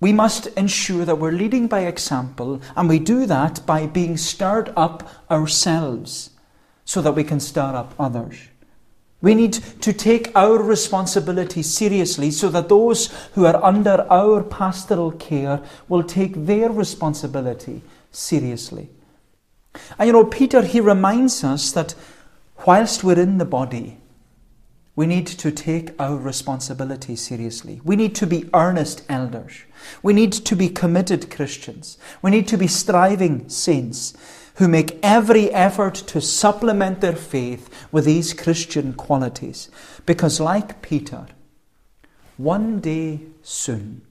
We 0.01 0.13
must 0.13 0.49
ensure 0.49 1.07
that 1.07 1.19
we're 1.19 1.33
leading 1.33 1.67
by 1.67 1.87
example, 1.87 2.61
and 2.77 2.89
we 2.89 2.99
do 2.99 3.25
that 3.25 3.65
by 3.65 3.87
being 3.87 4.19
stirred 4.19 4.71
up 4.77 5.09
ourselves 5.31 6.31
so 6.85 7.01
that 7.01 7.13
we 7.13 7.25
can 7.25 7.41
stir 7.41 7.75
up 7.75 7.95
others. 7.99 8.37
We 9.25 9.35
need 9.35 9.55
to 9.81 9.95
take 9.95 10.31
our 10.37 10.63
responsibility 10.63 11.63
seriously 11.63 12.31
so 12.31 12.51
that 12.51 12.69
those 12.69 13.07
who 13.33 13.47
are 13.47 13.65
under 13.65 14.07
our 14.11 14.43
pastoral 14.43 15.13
care 15.13 15.63
will 15.89 16.03
take 16.03 16.45
their 16.45 16.69
responsibility 16.69 17.81
seriously. 18.13 18.91
And 19.99 20.09
you 20.09 20.13
know, 20.13 20.27
Peter, 20.27 20.61
he 20.61 20.79
reminds 20.79 21.43
us 21.43 21.73
that 21.73 21.95
whilst 22.67 23.03
we're 23.03 23.19
in 23.19 23.39
the 23.39 23.47
body, 23.47 23.97
we 24.95 25.07
need 25.07 25.27
to 25.27 25.51
take 25.51 25.99
our 25.99 26.19
responsibility 26.19 27.17
seriously. 27.17 27.81
We 27.83 27.97
need 27.97 28.15
to 28.17 28.27
be 28.27 28.51
earnest 28.53 29.05
elders. 29.09 29.55
We 30.03 30.13
need 30.13 30.35
to 30.35 30.55
be 30.55 30.69
committed 30.69 31.31
Christians. 31.31 31.97
We 32.21 32.31
need 32.31 32.47
to 32.49 32.59
be 32.59 32.67
striving 32.67 33.49
saints 33.49 34.13
who 34.55 34.69
make 34.69 34.99
every 35.03 35.51
effort 35.53 35.95
to 35.95 36.21
supplement 36.21 37.01
their 37.01 37.17
faith 37.17 37.69
with 37.91 38.05
these 38.05 38.33
Christian 38.33 38.93
qualities. 38.93 39.69
Because, 40.07 40.41
like 40.41 40.81
Peter, 40.81 41.27
one 42.37 42.81
day 42.81 43.21
soon 43.43 44.03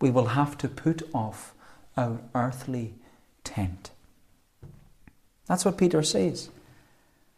we 0.00 0.10
will 0.10 0.26
have 0.26 0.56
to 0.58 0.68
put 0.68 1.02
off 1.14 1.54
our 1.96 2.20
earthly 2.34 2.94
tent. 3.42 3.90
That's 5.46 5.64
what 5.64 5.78
Peter 5.78 6.02
says. 6.02 6.50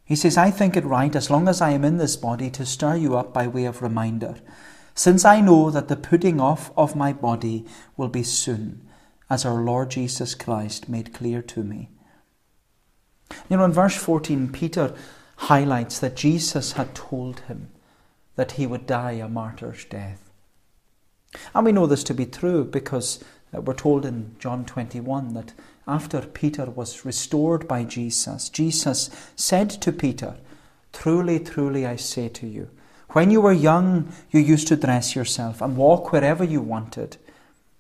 He 0.05 0.17
says, 0.17 0.39
I 0.39 0.51
think 0.51 0.77
it 0.77 0.85
right, 0.85 1.15
as 1.15 1.31
long 1.31 1.49
as 1.49 1.61
I 1.61 1.71
am 1.71 1.85
in 1.85 1.99
this 1.99 2.17
body, 2.17 2.51
to 2.51 2.65
stir 2.65 2.97
you 2.97 3.17
up 3.17 3.33
by 3.33 3.47
way 3.47 3.67
of 3.67 3.83
reminder, 3.83 4.37
since 4.95 5.25
I 5.25 5.41
know 5.41 5.71
that 5.71 5.89
the 5.89 5.97
putting 5.97 6.41
off 6.41 6.73
of 6.77 6.97
my 6.97 7.13
body 7.13 7.67
will 7.97 8.09
be 8.09 8.23
soon, 8.23 8.81
as 9.29 9.45
our 9.45 9.63
Lord 9.63 9.91
Jesus 9.91 10.35
Christ 10.35 10.89
made 10.89 11.13
clear 11.13 11.43
to 11.43 11.63
me. 11.63 11.91
You 13.49 13.57
know, 13.57 13.65
in 13.65 13.73
verse 13.73 13.97
14, 13.97 14.51
Peter 14.53 14.95
highlights 15.37 15.99
that 16.01 16.17
Jesus 16.17 16.73
had 16.73 16.95
told 16.95 17.41
him 17.41 17.69
that 18.37 18.53
he 18.53 18.67
would 18.67 18.87
die 18.87 19.13
a 19.13 19.29
martyr's 19.29 19.85
death. 19.85 20.31
And 21.55 21.65
we 21.65 21.73
know 21.73 21.87
this 21.87 22.05
to 22.05 22.15
be 22.15 22.27
true 22.27 22.65
because 22.65 23.23
uh, 23.55 23.61
we're 23.61 23.75
told 23.75 24.05
in 24.05 24.37
John 24.39 24.65
21 24.65 25.35
that 25.35 25.53
after 25.87 26.21
Peter 26.21 26.67
was 26.67 27.05
restored 27.05 27.67
by 27.67 27.85
Jesus, 27.85 28.49
Jesus 28.49 29.11
said 29.37 29.71
to 29.71 29.93
Peter, 29.93 30.37
Truly, 30.93 31.39
truly, 31.39 31.87
I 31.87 31.97
say 31.97 32.29
to 32.29 32.47
you, 32.47 32.71
when 33.11 33.31
you 33.31 33.41
were 33.41 33.53
young, 33.53 34.13
you 34.31 34.41
used 34.41 34.69
to 34.69 34.77
dress 34.77 35.17
yourself 35.17 35.63
and 35.63 35.77
walk 35.77 36.13
wherever 36.13 36.45
you 36.45 36.61
wanted. 36.61 37.17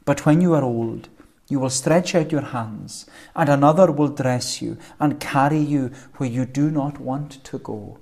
But 0.05 0.25
when 0.25 0.41
you 0.41 0.55
are 0.55 0.63
old, 0.63 1.09
you 1.49 1.59
will 1.59 1.71
stretch 1.71 2.15
out 2.15 2.31
your 2.31 2.43
hands, 2.43 3.07
and 3.35 3.49
another 3.49 3.91
will 3.91 4.09
dress 4.09 4.61
you 4.61 4.77
and 5.01 5.19
carry 5.19 5.59
you 5.59 5.91
where 6.17 6.29
you 6.29 6.45
do 6.45 6.71
not 6.71 7.01
want 7.01 7.43
to 7.45 7.59
go. 7.59 7.99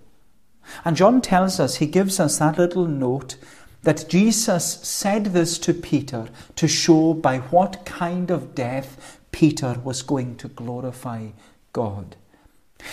And 0.84 0.96
John 0.96 1.20
tells 1.20 1.60
us, 1.60 1.76
he 1.76 1.86
gives 1.86 2.18
us 2.18 2.38
that 2.38 2.58
little 2.58 2.86
note 2.86 3.36
that 3.82 4.08
Jesus 4.08 4.64
said 4.82 5.26
this 5.26 5.58
to 5.60 5.72
Peter 5.72 6.26
to 6.56 6.66
show 6.66 7.14
by 7.14 7.38
what 7.38 7.84
kind 7.84 8.32
of 8.32 8.54
death 8.54 9.20
Peter 9.30 9.80
was 9.84 10.02
going 10.02 10.36
to 10.38 10.48
glorify 10.48 11.28
God. 11.72 12.16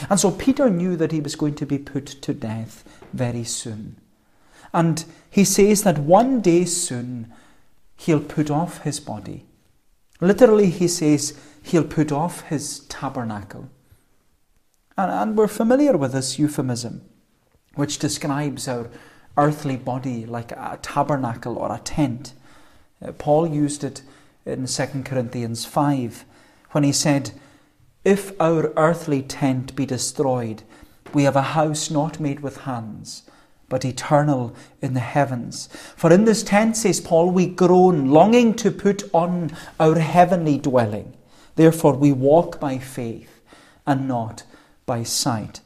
And 0.08 0.20
so 0.20 0.30
Peter 0.30 0.70
knew 0.70 0.96
that 0.98 1.12
he 1.12 1.20
was 1.20 1.36
going 1.36 1.56
to 1.56 1.66
be 1.66 1.80
put 1.80 2.06
to 2.06 2.34
death 2.34 2.84
very 3.12 3.44
soon. 3.44 3.96
And 4.72 5.04
he 5.32 5.46
says 5.46 5.82
that 5.82 5.98
one 5.98 6.42
day 6.42 6.66
soon 6.66 7.34
he'll 7.96 8.20
put 8.20 8.52
off 8.52 8.84
his 8.84 9.00
body 9.00 9.46
Literally, 10.24 10.70
he 10.70 10.88
says 10.88 11.38
he'll 11.62 11.84
put 11.84 12.10
off 12.10 12.44
his 12.44 12.80
tabernacle. 12.88 13.70
And, 14.98 15.12
and 15.12 15.38
we're 15.38 15.50
familiar 15.50 15.98
with 15.98 16.14
this 16.14 16.40
euphemism, 16.40 17.02
which 17.76 18.00
describes 18.00 18.70
our 18.70 18.90
earthly 19.36 19.76
body 19.76 20.26
like 20.26 20.54
a 20.54 20.80
tabernacle 20.82 21.58
or 21.58 21.76
a 21.76 21.80
tent. 21.80 22.32
Uh, 23.06 23.12
Paul 23.12 23.48
used 23.48 23.84
it 23.84 24.02
in 24.46 24.66
2 24.66 24.86
Corinthians 25.04 25.66
5 25.66 26.24
when 26.72 26.86
he 26.86 26.94
said, 26.94 27.32
If 28.06 28.32
our 28.40 28.72
earthly 28.78 29.24
tent 29.24 29.76
be 29.76 29.86
destroyed, 29.86 30.64
we 31.14 31.24
have 31.24 31.36
a 31.36 31.52
house 31.52 31.92
not 31.92 32.22
made 32.22 32.40
with 32.40 32.62
hands 32.62 33.24
but 33.74 33.86
eternal 33.86 34.54
in 34.84 34.94
the 34.94 35.00
heavens. 35.00 35.68
For 35.98 36.14
in 36.14 36.26
this 36.26 36.44
tent, 36.44 36.78
says 36.78 37.02
Paul, 37.02 37.32
we 37.32 37.48
groan, 37.48 38.12
longing 38.12 38.54
to 38.58 38.70
put 38.70 39.10
on 39.12 39.50
our 39.80 39.98
heavenly 39.98 40.60
dwelling. 40.60 41.14
Therefore, 41.56 41.94
we 41.94 42.12
walk 42.12 42.60
by 42.60 42.78
faith 42.78 43.42
and 43.88 44.08
not 44.08 44.44
by 44.86 45.02
sight. 45.02 45.62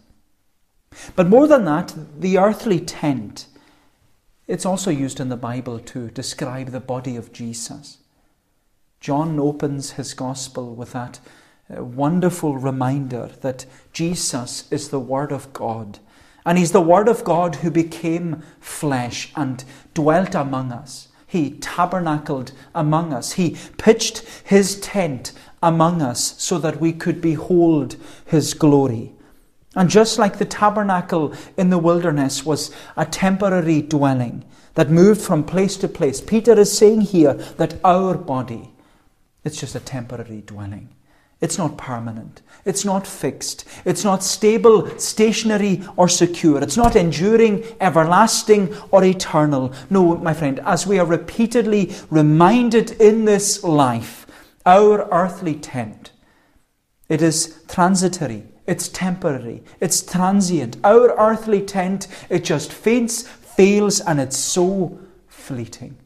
But 1.18 1.28
more 1.28 1.48
than 1.48 1.66
that, 1.66 1.94
the 2.22 2.38
earthly 2.38 2.80
tent 2.80 3.48
It's 4.48 4.66
also 4.66 4.90
used 4.90 5.20
in 5.20 5.28
the 5.28 5.36
Bible 5.36 5.80
to 5.80 6.10
describe 6.10 6.70
the 6.70 6.80
body 6.80 7.18
of 7.18 7.34
Jesus. 7.34 7.98
John 9.02 9.40
opens 9.40 9.92
his 9.92 10.14
gospel 10.14 10.74
with 10.74 10.94
that 10.94 11.20
uh, 11.70 11.84
wonderful 11.84 12.58
reminder 12.58 13.32
that 13.42 13.66
Jesus 13.92 14.72
is 14.72 14.90
the 14.90 15.02
Word 15.02 15.34
of 15.34 15.52
God. 15.52 16.00
And 16.48 16.58
He's 16.58 16.72
the 16.72 16.80
Word 16.80 17.10
of 17.10 17.25
God 17.25 17.58
who 17.58 17.70
became 17.70 18.42
flesh 18.62 19.34
and 19.36 19.66
dwelt 19.94 20.34
among 20.34 20.72
us. 20.72 21.10
He 21.27 21.50
tabernacled 21.51 22.54
among 22.74 23.12
us. 23.12 23.34
He 23.34 23.58
pitched 23.77 24.20
His 24.46 24.80
tent 24.80 25.34
among 25.62 26.01
us 26.01 26.42
so 26.42 26.58
that 26.60 26.80
we 26.80 26.94
could 26.94 27.20
behold 27.20 27.98
His 28.25 28.54
glory. 28.54 29.12
And 29.75 29.89
just 29.89 30.18
like 30.18 30.38
the 30.38 30.46
tabernacle 30.46 31.34
in 31.58 31.70
the 31.70 31.77
wilderness 31.77 32.46
was 32.46 32.74
a 32.96 33.06
temporary 33.06 33.82
dwelling 33.82 34.46
that 34.75 34.89
moved 34.89 35.20
from 35.20 35.44
place 35.44 35.75
to 35.77 35.89
place, 35.89 36.22
Peter 36.22 36.58
is 36.58 36.75
saying 36.75 37.01
here 37.01 37.34
that 37.58 37.77
our 37.84 38.18
body, 38.18 38.72
it's 39.44 39.60
just 39.60 39.75
a 39.75 39.82
temporary 39.82 40.44
dwelling. 40.46 40.94
It's 41.39 41.58
not 41.58 41.77
permanent. 41.77 42.41
It's 42.65 42.84
not 42.84 43.06
fixed. 43.06 43.63
It's 43.86 44.03
not 44.03 44.24
stable, 44.24 44.89
stationary, 45.00 45.84
or 45.96 46.10
secure. 46.10 46.62
It's 46.62 46.77
not 46.77 46.96
enduring, 46.96 47.63
everlasting, 47.79 48.75
or 48.91 49.03
eternal. 49.03 49.72
No, 49.89 50.17
my 50.17 50.34
friend, 50.34 50.60
as 50.65 50.88
we 50.88 50.98
are 51.00 51.06
repeatedly 51.06 51.94
reminded 52.10 52.91
in 53.00 53.25
this 53.25 53.63
life, 53.63 54.25
our 54.65 55.08
earthly 55.13 55.56
tent, 55.56 56.12
it 57.08 57.22
is 57.22 57.63
transitory, 57.67 58.44
it's 58.65 58.89
temporary, 58.89 59.63
it's 59.79 60.01
transient. 60.01 60.77
Our 60.84 61.15
earthly 61.17 61.62
tent, 61.62 62.08
it 62.29 62.44
just 62.44 62.74
faints, 62.74 63.22
fails, 63.27 64.01
and 64.01 64.20
it's 64.20 64.38
so 64.38 65.00
fleeting. 65.27 65.98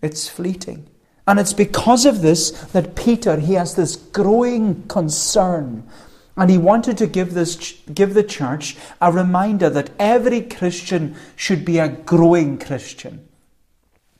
It's 0.00 0.28
fleeting. 0.28 0.88
And 1.26 1.40
it's 1.40 1.54
because 1.54 2.04
of 2.04 2.20
this 2.20 2.50
that 2.50 2.94
Peter, 2.94 3.38
he 3.40 3.54
has 3.54 3.74
this 3.74 3.96
growing 3.96 4.86
concern. 4.88 5.88
And 6.36 6.50
he 6.50 6.58
wanted 6.58 6.98
to 6.98 7.06
give, 7.06 7.32
this, 7.32 7.80
give 7.92 8.14
the 8.14 8.24
church 8.24 8.76
a 9.00 9.10
reminder 9.10 9.70
that 9.70 9.90
every 9.98 10.42
Christian 10.42 11.16
should 11.36 11.64
be 11.64 11.78
a 11.78 11.88
growing 11.88 12.58
Christian. 12.58 13.26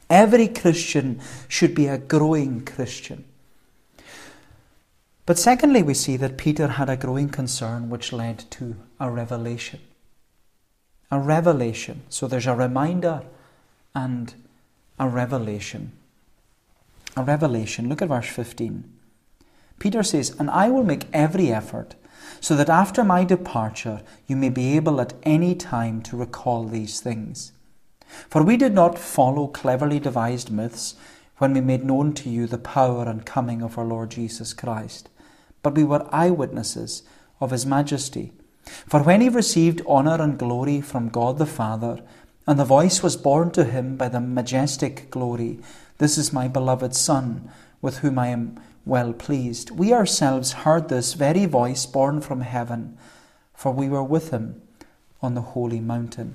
Every 0.09 0.49
Christian 0.49 1.21
should 1.49 1.75
be 1.75 1.89
a 1.89 1.99
growing 1.99 2.65
Christian. 2.65 3.25
But 5.27 5.39
secondly, 5.39 5.83
we 5.83 5.95
see 5.95 6.17
that 6.19 6.37
Peter 6.37 6.69
had 6.69 6.89
a 6.89 6.97
growing 6.97 7.31
concern 7.31 7.91
which 7.91 8.13
led 8.13 8.45
to 8.53 8.77
a 9.01 9.11
revelation. 9.11 9.81
A 11.11 11.19
revelation. 11.19 12.03
So 12.11 12.29
there's 12.29 12.47
a 12.47 12.55
reminder 12.55 13.23
and 13.95 14.35
a 14.99 15.09
revelation 15.09 15.93
a 17.17 17.23
revelation. 17.23 17.89
Look 17.89 18.03
at 18.03 18.09
verse 18.09 18.29
15. 18.29 18.91
Peter 19.79 20.03
says, 20.03 20.35
And 20.39 20.51
I 20.51 20.69
will 20.69 20.85
make 20.85 21.07
every 21.13 21.53
effort 21.53 21.95
so 22.41 22.57
that 22.57 22.69
after 22.69 23.05
my 23.05 23.25
departure 23.25 24.03
you 24.27 24.37
may 24.37 24.49
be 24.49 24.77
able 24.77 25.01
at 25.01 25.15
any 25.23 25.55
time 25.55 26.03
to 26.03 26.17
recall 26.17 26.65
these 26.65 27.01
things. 27.01 27.53
For 28.29 28.43
we 28.43 28.57
did 28.57 28.75
not 28.75 28.99
follow 28.99 29.47
cleverly 29.47 29.99
devised 29.99 30.51
myths 30.51 30.95
when 31.39 31.53
we 31.53 31.61
made 31.61 31.85
known 31.85 32.13
to 32.15 32.31
you 32.31 32.47
the 32.47 32.59
power 32.59 33.09
and 33.09 33.27
coming 33.27 33.63
of 33.63 33.77
our 33.77 33.85
Lord 33.85 34.11
Jesus 34.11 34.53
Christ, 34.53 35.09
but 35.63 35.75
we 35.75 35.85
were 35.85 36.09
eyewitnesses 36.13 37.03
of 37.41 37.51
his 37.51 37.67
majesty. 37.67 38.33
For 38.65 39.03
when 39.03 39.21
he 39.21 39.29
received 39.29 39.85
honour 39.87 40.23
and 40.23 40.39
glory 40.39 40.81
from 40.81 41.09
God 41.09 41.39
the 41.39 41.47
Father, 41.47 42.01
and 42.47 42.59
the 42.59 42.65
voice 42.65 43.03
was 43.03 43.17
borne 43.17 43.51
to 43.53 43.65
him 43.65 43.97
by 43.97 44.09
the 44.09 44.21
majestic 44.21 45.11
glory, 45.11 45.59
this 45.99 46.19
is 46.19 46.33
my 46.33 46.49
beloved 46.49 46.95
Son, 46.95 47.51
with 47.81 47.99
whom 47.99 48.19
I 48.19 48.29
am 48.29 48.61
well 48.85 49.13
pleased. 49.13 49.71
We 49.71 49.93
ourselves 49.93 50.53
heard 50.53 50.89
this 50.89 51.15
very 51.15 51.47
voice 51.47 51.87
borne 51.87 52.21
from 52.21 52.41
heaven, 52.41 52.99
for 53.55 53.73
we 53.73 53.89
were 53.89 54.03
with 54.03 54.31
him 54.31 54.61
on 55.23 55.35
the 55.35 55.41
holy 55.41 55.81
mountain. 55.81 56.35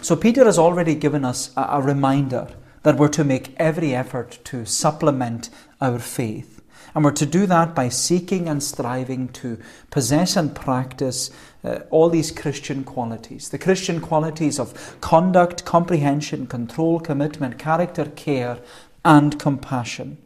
So, 0.00 0.16
Peter 0.16 0.44
has 0.44 0.58
already 0.58 0.94
given 0.94 1.24
us 1.24 1.50
a, 1.56 1.82
reminder 1.82 2.48
that 2.82 2.96
we're 2.96 3.08
to 3.08 3.24
make 3.24 3.54
every 3.58 3.94
effort 3.94 4.38
to 4.44 4.64
supplement 4.64 5.50
our 5.80 5.98
faith. 5.98 6.55
And 6.94 7.04
we're 7.04 7.12
to 7.12 7.26
do 7.26 7.46
that 7.46 7.74
by 7.74 7.88
seeking 7.88 8.48
and 8.48 8.62
striving 8.62 9.28
to 9.28 9.58
possess 9.90 10.36
and 10.36 10.54
practice 10.54 11.30
uh, 11.64 11.80
all 11.90 12.08
these 12.08 12.30
Christian 12.30 12.84
qualities 12.84 13.48
the 13.48 13.58
Christian 13.58 14.00
qualities 14.00 14.58
of 14.58 15.00
conduct, 15.00 15.64
comprehension, 15.64 16.46
control, 16.46 17.00
commitment, 17.00 17.58
character, 17.58 18.06
care, 18.06 18.58
and 19.04 19.38
compassion. 19.38 20.18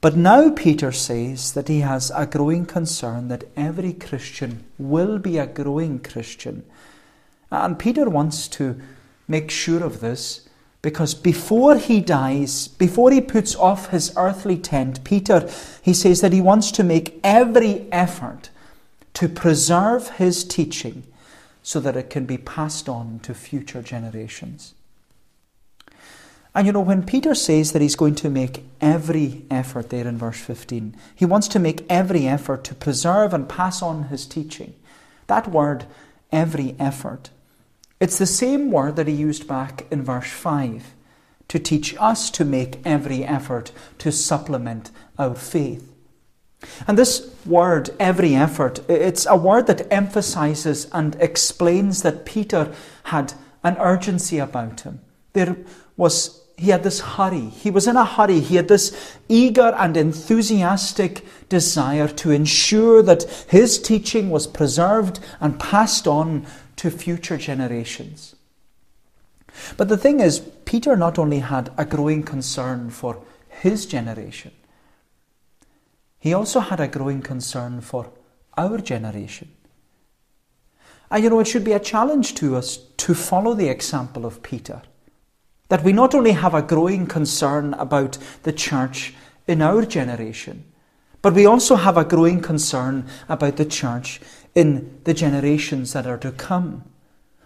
But 0.00 0.16
now 0.16 0.50
Peter 0.50 0.92
says 0.92 1.52
that 1.52 1.68
he 1.68 1.80
has 1.80 2.10
a 2.14 2.26
growing 2.26 2.64
concern 2.64 3.28
that 3.28 3.44
every 3.54 3.92
Christian 3.92 4.64
will 4.78 5.18
be 5.18 5.36
a 5.36 5.46
growing 5.46 5.98
Christian. 5.98 6.64
And 7.50 7.78
Peter 7.78 8.08
wants 8.08 8.48
to 8.48 8.80
make 9.28 9.50
sure 9.50 9.82
of 9.84 10.00
this 10.00 10.48
because 10.82 11.14
before 11.14 11.76
he 11.76 12.00
dies, 12.00 12.68
before 12.68 13.10
he 13.10 13.20
puts 13.20 13.54
off 13.54 13.90
his 13.90 14.12
earthly 14.16 14.56
tent, 14.56 15.04
Peter, 15.04 15.48
he 15.82 15.92
says 15.92 16.22
that 16.22 16.32
he 16.32 16.40
wants 16.40 16.70
to 16.72 16.82
make 16.82 17.20
every 17.22 17.86
effort 17.92 18.50
to 19.14 19.28
preserve 19.28 20.10
his 20.10 20.44
teaching 20.44 21.04
so 21.62 21.80
that 21.80 21.96
it 21.96 22.08
can 22.08 22.24
be 22.24 22.38
passed 22.38 22.88
on 22.88 23.20
to 23.20 23.34
future 23.34 23.82
generations. 23.82 24.74
And 26.54 26.66
you 26.66 26.72
know, 26.72 26.80
when 26.80 27.04
Peter 27.04 27.34
says 27.34 27.72
that 27.72 27.82
he's 27.82 27.94
going 27.94 28.16
to 28.16 28.30
make 28.30 28.64
every 28.80 29.44
effort 29.50 29.90
there 29.90 30.08
in 30.08 30.18
verse 30.18 30.40
15, 30.40 30.96
he 31.14 31.24
wants 31.24 31.46
to 31.48 31.58
make 31.58 31.84
every 31.88 32.26
effort 32.26 32.64
to 32.64 32.74
preserve 32.74 33.32
and 33.32 33.48
pass 33.48 33.82
on 33.82 34.04
his 34.04 34.26
teaching. 34.26 34.74
That 35.28 35.48
word, 35.48 35.84
every 36.32 36.74
effort, 36.80 37.30
it's 38.00 38.18
the 38.18 38.26
same 38.26 38.70
word 38.70 38.96
that 38.96 39.06
he 39.06 39.14
used 39.14 39.46
back 39.46 39.86
in 39.90 40.02
verse 40.02 40.30
5 40.30 40.94
to 41.48 41.58
teach 41.58 41.94
us 41.98 42.30
to 42.30 42.44
make 42.44 42.80
every 42.84 43.24
effort 43.24 43.72
to 43.98 44.10
supplement 44.10 44.90
our 45.18 45.34
faith. 45.34 45.86
And 46.86 46.98
this 46.98 47.34
word, 47.46 47.90
every 47.98 48.34
effort, 48.34 48.80
it's 48.88 49.26
a 49.26 49.36
word 49.36 49.66
that 49.66 49.90
emphasizes 49.92 50.88
and 50.92 51.16
explains 51.16 52.02
that 52.02 52.24
Peter 52.24 52.72
had 53.04 53.34
an 53.64 53.76
urgency 53.78 54.38
about 54.38 54.82
him. 54.82 55.00
There 55.32 55.56
was 55.96 56.40
he 56.60 56.68
had 56.68 56.82
this 56.82 57.00
hurry. 57.00 57.48
He 57.48 57.70
was 57.70 57.86
in 57.86 57.96
a 57.96 58.04
hurry. 58.04 58.40
He 58.40 58.56
had 58.56 58.68
this 58.68 59.16
eager 59.30 59.74
and 59.78 59.96
enthusiastic 59.96 61.24
desire 61.48 62.06
to 62.06 62.30
ensure 62.30 63.02
that 63.02 63.22
his 63.48 63.80
teaching 63.80 64.28
was 64.28 64.46
preserved 64.46 65.20
and 65.40 65.58
passed 65.58 66.06
on 66.06 66.46
to 66.80 66.90
future 66.90 67.36
generations. 67.36 68.34
But 69.76 69.90
the 69.90 69.98
thing 69.98 70.20
is, 70.20 70.38
Peter 70.64 70.96
not 70.96 71.18
only 71.18 71.40
had 71.40 71.70
a 71.76 71.84
growing 71.84 72.22
concern 72.22 72.88
for 72.88 73.22
his 73.50 73.84
generation, 73.84 74.52
he 76.18 76.32
also 76.32 76.60
had 76.60 76.80
a 76.80 76.88
growing 76.88 77.20
concern 77.20 77.82
for 77.82 78.10
our 78.56 78.78
generation. 78.78 79.50
And 81.10 81.22
you 81.22 81.28
know, 81.28 81.40
it 81.40 81.48
should 81.48 81.64
be 81.64 81.74
a 81.74 81.80
challenge 81.80 82.34
to 82.36 82.56
us 82.56 82.78
to 82.96 83.14
follow 83.14 83.52
the 83.52 83.68
example 83.68 84.24
of 84.24 84.42
Peter. 84.42 84.80
That 85.68 85.84
we 85.84 85.92
not 85.92 86.14
only 86.14 86.32
have 86.32 86.54
a 86.54 86.62
growing 86.62 87.06
concern 87.06 87.74
about 87.74 88.16
the 88.44 88.54
church 88.54 89.12
in 89.46 89.60
our 89.60 89.84
generation, 89.84 90.64
but 91.20 91.34
we 91.34 91.44
also 91.44 91.76
have 91.76 91.98
a 91.98 92.04
growing 92.04 92.40
concern 92.40 93.06
about 93.28 93.56
the 93.56 93.66
church 93.66 94.22
in 94.54 94.98
the 95.04 95.14
generations 95.14 95.92
that 95.92 96.06
are 96.06 96.18
to 96.18 96.32
come. 96.32 96.84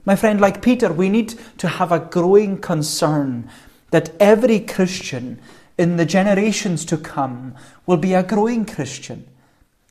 My 0.04 0.16
friend, 0.16 0.40
like 0.40 0.62
Peter, 0.62 0.92
we 0.92 1.08
need 1.08 1.34
to 1.58 1.68
have 1.68 1.92
a 1.92 1.98
growing 1.98 2.58
concern 2.58 3.48
that 3.90 4.12
every 4.20 4.60
Christian 4.60 5.40
in 5.78 5.96
the 5.96 6.04
generations 6.04 6.84
to 6.86 6.96
come 6.96 7.54
will 7.86 7.96
be 7.96 8.14
a 8.14 8.22
growing 8.22 8.64
Christian. 8.64 9.26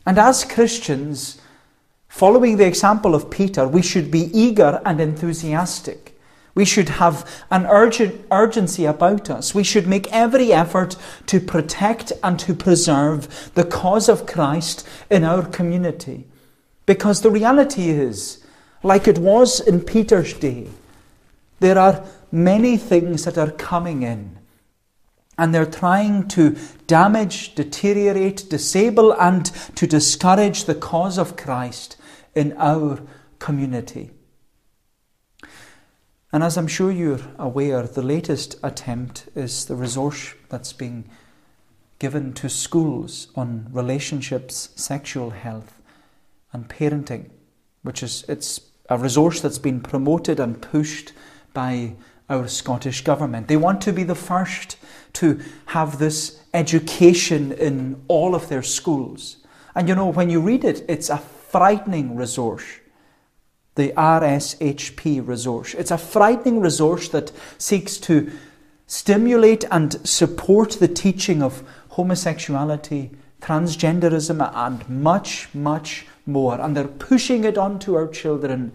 And 0.06 0.20
as 0.20 0.44
Christians, 0.44 1.42
following 2.08 2.58
the 2.58 2.68
example 2.68 3.16
of 3.16 3.32
Peter, 3.32 3.68
we 3.68 3.82
should 3.82 4.12
be 4.12 4.30
eager 4.38 4.82
and 4.86 5.00
enthusiastic. 5.00 6.20
We 6.56 6.66
should 6.66 6.90
have 6.90 7.28
an 7.50 7.66
urgent 7.66 8.26
urgency 8.30 8.86
about 8.86 9.30
us. 9.30 9.56
We 9.56 9.64
should 9.64 9.88
make 9.88 10.12
every 10.12 10.54
effort 10.54 10.96
to 11.26 11.40
protect 11.40 12.12
and 12.22 12.38
to 12.40 12.54
preserve 12.54 13.52
the 13.56 13.64
cause 13.64 14.08
of 14.08 14.28
Christ 14.28 14.88
in 15.10 15.24
our 15.24 15.44
community. 15.44 16.26
Because 16.86 17.22
the 17.22 17.32
reality 17.32 17.90
is, 17.90 18.44
like 18.84 19.08
it 19.08 19.18
was 19.18 19.60
in 19.60 19.82
Peter's 19.82 20.34
day, 20.34 20.68
there 21.60 21.78
are 21.78 22.04
many 22.32 22.78
things 22.78 23.24
that 23.26 23.38
are 23.38 23.52
coming 23.52 24.04
in. 24.04 24.38
And 25.38 25.54
they're 25.54 25.66
trying 25.66 26.28
to 26.30 26.56
damage, 26.86 27.56
deteriorate, 27.56 28.50
disable, 28.50 29.14
and 29.14 29.46
to 29.76 29.88
discourage 29.88 30.66
the 30.66 30.76
cause 30.76 31.18
of 31.18 31.38
Christ 31.38 31.98
in 32.36 32.54
our 32.58 33.00
community. 33.40 34.12
And 36.32 36.44
as 36.44 36.58
I'm 36.58 36.68
sure 36.68 36.92
you're 36.92 37.22
aware, 37.38 37.84
the 37.84 38.02
latest 38.02 38.56
attempt 38.64 39.30
is 39.36 39.66
the 39.66 39.76
resource 39.76 40.34
that's 40.50 40.74
being 40.74 41.10
given 42.00 42.34
to 42.34 42.50
schools 42.50 43.28
on 43.36 43.68
relationships, 43.72 44.70
sexual 44.76 45.30
health, 45.30 45.80
and 46.54 46.70
parenting, 46.70 47.30
which 47.82 48.04
is 48.04 48.24
it's 48.30 48.62
a 48.90 48.98
resource 48.98 49.42
that's 49.42 49.58
been 49.58 49.82
promoted 49.82 50.40
and 50.40 50.62
pushed 50.62 51.12
by 51.54 51.96
our 52.30 52.48
Scottish 52.48 53.04
government. 53.04 53.48
They 53.48 53.58
want 53.58 53.82
to 53.82 53.94
be 53.94 54.04
the 54.04 54.16
first 54.16 54.78
to 55.14 55.40
have 55.68 56.00
this 56.00 56.42
education 56.54 57.52
in 57.52 58.02
all 58.08 58.36
of 58.36 58.50
their 58.50 58.64
schools. 58.64 59.38
And 59.76 59.88
you 59.88 59.96
know, 59.96 60.08
when 60.12 60.30
you 60.30 60.40
read 60.40 60.64
it, 60.64 60.86
it's 60.88 61.10
a 61.10 61.18
frightening 61.18 62.16
resource. 62.16 62.66
The 63.76 63.90
RSHP 63.92 65.28
resource. 65.28 65.74
It's 65.74 65.92
a 65.92 65.98
frightening 65.98 66.60
resource 66.60 67.10
that 67.10 67.32
seeks 67.58 67.98
to 68.00 68.32
stimulate 68.86 69.66
and 69.72 70.08
support 70.08 70.74
the 70.74 70.88
teaching 70.88 71.42
of 71.42 71.64
homosexuality, 71.90 73.12
transgenderism, 73.42 74.52
and 74.54 74.88
much, 74.90 75.50
much 75.54 76.06
more. 76.26 76.60
And 76.60 76.76
they're 76.76 76.88
pushing 76.88 77.44
it 77.44 77.58
onto 77.58 77.96
our 77.96 78.08
children 78.08 78.72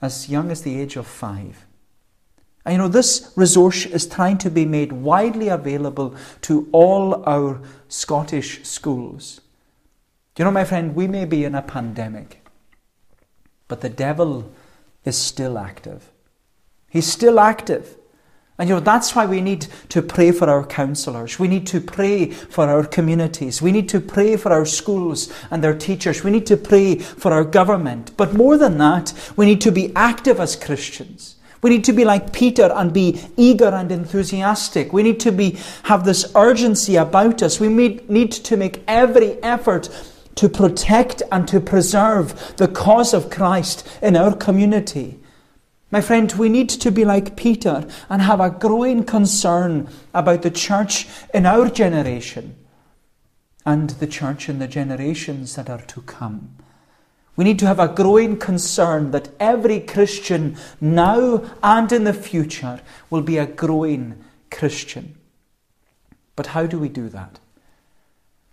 as 0.00 0.28
young 0.28 0.50
as 0.50 0.62
the 0.62 0.80
age 0.80 0.96
of 0.96 1.06
five. 1.06 1.64
And 2.64 2.74
you 2.74 2.78
know, 2.78 2.88
this 2.88 3.32
resource 3.34 3.86
is 3.86 4.06
trying 4.06 4.38
to 4.38 4.50
be 4.50 4.66
made 4.66 4.92
widely 4.92 5.48
available 5.48 6.14
to 6.42 6.68
all 6.72 7.24
our 7.24 7.60
Scottish 7.88 8.62
schools. 8.64 9.40
You 10.36 10.44
know, 10.44 10.50
my 10.52 10.64
friend, 10.64 10.94
we 10.94 11.08
may 11.08 11.24
be 11.24 11.44
in 11.44 11.56
a 11.56 11.62
pandemic, 11.62 12.44
but 13.66 13.80
the 13.80 13.88
devil 13.88 14.52
is 15.04 15.16
still 15.16 15.58
active. 15.58 16.12
He's 16.88 17.10
still 17.10 17.40
active. 17.40 17.96
And 18.58 18.68
you 18.68 18.74
know, 18.74 18.80
that's 18.80 19.14
why 19.14 19.24
we 19.24 19.40
need 19.40 19.68
to 19.90 20.02
pray 20.02 20.32
for 20.32 20.50
our 20.50 20.66
counselors. 20.66 21.38
We 21.38 21.46
need 21.46 21.66
to 21.68 21.80
pray 21.80 22.30
for 22.30 22.68
our 22.68 22.84
communities. 22.84 23.62
We 23.62 23.70
need 23.70 23.88
to 23.90 24.00
pray 24.00 24.36
for 24.36 24.52
our 24.52 24.66
schools 24.66 25.32
and 25.52 25.62
their 25.62 25.76
teachers. 25.78 26.24
We 26.24 26.32
need 26.32 26.46
to 26.46 26.56
pray 26.56 26.98
for 26.98 27.32
our 27.32 27.44
government. 27.44 28.16
But 28.16 28.34
more 28.34 28.58
than 28.58 28.78
that, 28.78 29.14
we 29.36 29.46
need 29.46 29.60
to 29.60 29.70
be 29.70 29.94
active 29.94 30.40
as 30.40 30.56
Christians. 30.56 31.36
We 31.62 31.70
need 31.70 31.84
to 31.84 31.92
be 31.92 32.04
like 32.04 32.32
Peter 32.32 32.70
and 32.74 32.92
be 32.92 33.20
eager 33.36 33.68
and 33.68 33.92
enthusiastic. 33.92 34.92
We 34.92 35.04
need 35.04 35.20
to 35.20 35.30
be, 35.30 35.56
have 35.84 36.04
this 36.04 36.32
urgency 36.34 36.96
about 36.96 37.42
us. 37.42 37.60
We 37.60 37.68
need 37.68 38.32
to 38.32 38.56
make 38.56 38.82
every 38.88 39.40
effort 39.42 39.88
to 40.34 40.48
protect 40.48 41.22
and 41.30 41.46
to 41.48 41.60
preserve 41.60 42.56
the 42.56 42.68
cause 42.68 43.14
of 43.14 43.30
Christ 43.30 43.86
in 44.02 44.16
our 44.16 44.34
community. 44.34 45.18
My 45.90 46.00
friend, 46.02 46.30
we 46.32 46.48
need 46.48 46.68
to 46.68 46.90
be 46.90 47.04
like 47.04 47.36
Peter 47.36 47.86
and 48.10 48.22
have 48.22 48.40
a 48.40 48.50
growing 48.50 49.04
concern 49.04 49.88
about 50.12 50.42
the 50.42 50.50
church 50.50 51.06
in 51.32 51.46
our 51.46 51.70
generation 51.70 52.56
and 53.64 53.90
the 53.90 54.06
church 54.06 54.48
in 54.48 54.58
the 54.58 54.68
generations 54.68 55.56
that 55.56 55.70
are 55.70 55.80
to 55.82 56.00
come. 56.02 56.56
We 57.36 57.44
need 57.44 57.58
to 57.60 57.66
have 57.66 57.78
a 57.78 57.88
growing 57.88 58.36
concern 58.36 59.12
that 59.12 59.28
every 59.38 59.80
Christian 59.80 60.56
now 60.80 61.44
and 61.62 61.92
in 61.92 62.04
the 62.04 62.12
future 62.12 62.80
will 63.10 63.22
be 63.22 63.38
a 63.38 63.46
growing 63.46 64.24
Christian. 64.50 65.16
But 66.34 66.48
how 66.48 66.66
do 66.66 66.78
we 66.78 66.88
do 66.88 67.08
that? 67.10 67.38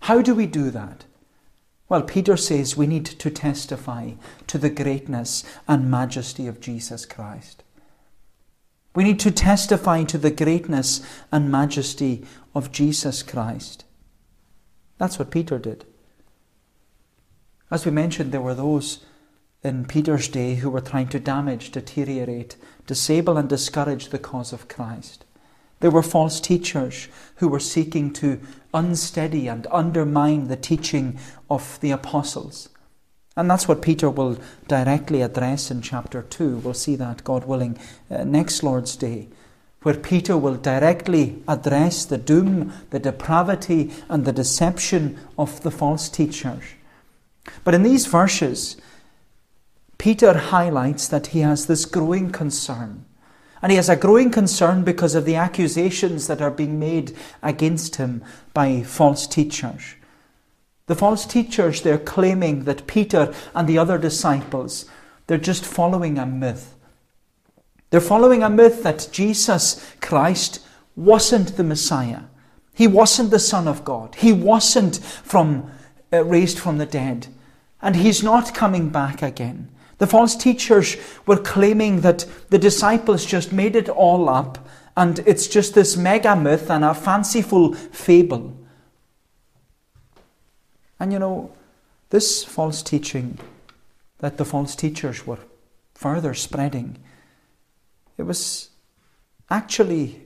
How 0.02 0.22
do 0.22 0.36
we 0.36 0.46
do 0.46 0.70
that? 0.70 1.05
Well, 1.96 2.04
Peter 2.04 2.36
says 2.36 2.76
we 2.76 2.88
need 2.88 3.06
to 3.06 3.32
testify 3.32 4.16
to 4.48 4.58
the 4.58 4.70
greatness 4.70 5.46
and 5.66 5.90
majesty 5.90 6.46
of 6.46 6.60
Jesus 6.60 7.06
Christ. 7.06 7.64
We 8.94 9.06
need 9.06 9.18
to 9.22 9.32
testify 9.32 10.04
to 10.04 10.18
the 10.18 10.30
greatness 10.30 11.00
and 11.32 11.50
majesty 11.50 12.26
of 12.54 12.74
Jesus 12.74 13.24
Christ. 13.24 13.86
That's 14.98 15.18
what 15.18 15.32
Peter 15.32 15.58
did. 15.58 15.86
As 17.72 17.86
we 17.86 17.92
mentioned, 17.92 18.34
there 18.34 18.42
were 18.42 18.56
those 18.56 19.06
in 19.64 19.86
Peter's 19.86 20.28
day 20.28 20.56
who 20.56 20.70
were 20.70 20.82
trying 20.82 21.08
to 21.08 21.20
damage, 21.22 21.72
deteriorate, 21.72 22.58
disable, 22.88 23.38
and 23.38 23.48
discourage 23.48 24.10
the 24.10 24.20
cause 24.20 24.52
of 24.52 24.68
Christ. 24.68 25.24
There 25.86 25.92
were 25.92 26.02
false 26.02 26.40
teachers 26.40 27.10
who 27.36 27.48
were 27.48 27.60
seeking 27.60 28.12
to 28.14 28.40
unsteady 28.74 29.48
and 29.48 29.68
undermine 29.70 30.48
the 30.48 30.56
teaching 30.56 31.20
of 31.48 31.80
the 31.80 31.92
apostles. 31.92 32.70
And 33.38 33.48
that's 33.48 33.68
what 33.68 33.84
Peter 33.84 34.10
will 34.10 34.40
directly 34.68 35.22
address 35.22 35.70
in 35.70 35.84
chapter 35.84 36.24
2. 36.24 36.58
We'll 36.58 36.74
see 36.74 36.96
that, 36.96 37.24
God 37.24 37.46
willing, 37.46 37.78
uh, 38.10 38.24
next 38.24 38.64
Lord's 38.64 38.96
Day, 38.96 39.28
where 39.84 39.94
Peter 39.94 40.36
will 40.36 40.56
directly 40.56 41.44
address 41.48 42.04
the 42.04 42.18
doom, 42.18 42.74
the 42.90 42.98
depravity, 42.98 43.92
and 44.10 44.26
the 44.26 44.34
deception 44.34 45.20
of 45.38 45.62
the 45.62 45.70
false 45.70 46.10
teachers. 46.10 46.64
But 47.64 47.76
in 47.76 47.84
these 47.84 48.08
verses, 48.08 48.76
Peter 50.00 50.36
highlights 50.36 51.08
that 51.10 51.28
he 51.28 51.42
has 51.42 51.68
this 51.68 51.86
growing 51.86 52.32
concern 52.32 53.05
and 53.66 53.72
he 53.72 53.78
has 53.78 53.90
a 53.90 53.96
growing 53.96 54.30
concern 54.30 54.84
because 54.84 55.16
of 55.16 55.26
the 55.26 55.34
accusations 55.34 56.28
that 56.28 56.40
are 56.40 56.52
being 56.52 56.78
made 56.78 57.18
against 57.42 57.96
him 57.96 58.24
by 58.54 58.84
false 58.84 59.26
teachers. 59.26 59.96
The 60.86 60.94
false 60.94 61.26
teachers, 61.26 61.82
they're 61.82 61.98
claiming 61.98 62.66
that 62.66 62.86
Peter 62.86 63.34
and 63.56 63.68
the 63.68 63.80
other 63.80 63.98
disciples, 63.98 64.86
they're 65.26 65.40
just 65.40 65.66
following 65.66 66.20
a 66.20 66.28
myth. 66.28 66.76
They're 67.90 68.02
following 68.02 68.44
a 68.44 68.52
myth 68.52 68.84
that 68.84 69.10
Jesus 69.12 69.84
Christ 70.00 70.64
wasn't 70.96 71.58
the 71.58 71.64
Messiah. 71.64 72.22
He 72.76 72.86
wasn't 72.86 73.32
the 73.32 73.40
Son 73.40 73.68
of 73.68 73.84
God. 73.84 74.14
He 74.14 74.32
wasn't 74.32 74.98
from, 74.98 75.72
uh, 76.14 76.24
raised 76.24 76.60
from 76.60 76.78
the 76.78 76.86
dead. 76.86 77.30
And 77.82 77.96
he's 77.96 78.22
not 78.22 78.54
coming 78.54 78.90
back 78.90 79.24
again. 79.24 79.70
The 79.98 80.08
false 80.08 80.36
teachers 80.36 80.98
were 81.26 81.38
claiming 81.38 82.02
that 82.02 82.26
the 82.50 82.58
disciples 82.58 83.26
just 83.26 83.52
made 83.52 83.76
it 83.76 83.90
all 83.90 84.30
up 84.30 84.68
and 84.98 85.20
it's 85.20 85.48
just 85.48 85.74
this 85.74 85.98
mega 85.98 86.36
myth 86.36 86.70
and 86.70 86.84
a 86.84 86.94
fanciful 86.94 87.74
fable. 87.74 88.54
And 91.00 91.12
you 91.12 91.20
know, 91.20 91.52
this 92.10 92.44
false 92.44 92.82
teaching 92.82 93.40
that 94.20 94.38
the 94.38 94.46
false 94.46 94.76
teachers 94.76 95.28
were 95.28 95.40
further 95.94 96.34
spreading, 96.34 96.98
it 98.18 98.24
was 98.24 98.70
actually 99.50 100.24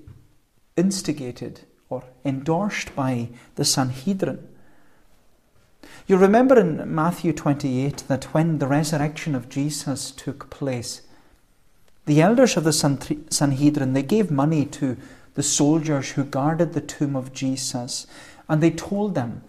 instigated 0.78 1.62
or 1.90 2.04
endorsed 2.24 2.96
by 2.96 3.30
the 3.56 3.66
Sanhedrin. 3.66 4.48
You 6.08 6.18
remember 6.18 6.60
in 6.60 6.94
Matthew 6.94 7.34
28 7.34 8.06
that 8.08 8.34
when 8.34 8.58
the 8.60 8.68
resurrection 8.68 9.36
of 9.36 9.50
Jesus 9.50 10.12
took 10.12 10.50
place, 10.50 11.02
the 12.06 12.22
elders 12.22 12.58
of 12.58 12.64
the 12.64 12.74
Sanhedrin 13.30 13.94
they 13.94 14.04
gave 14.04 14.32
money 14.32 14.66
to 14.66 14.98
the 15.36 15.44
soldiers 15.44 16.12
who 16.12 16.24
guarded 16.24 16.74
the 16.74 16.82
tomb 16.82 17.16
of 17.16 17.34
Jesus, 17.34 18.08
and 18.48 18.62
they 18.62 18.72
told 18.72 19.14
them, 19.14 19.44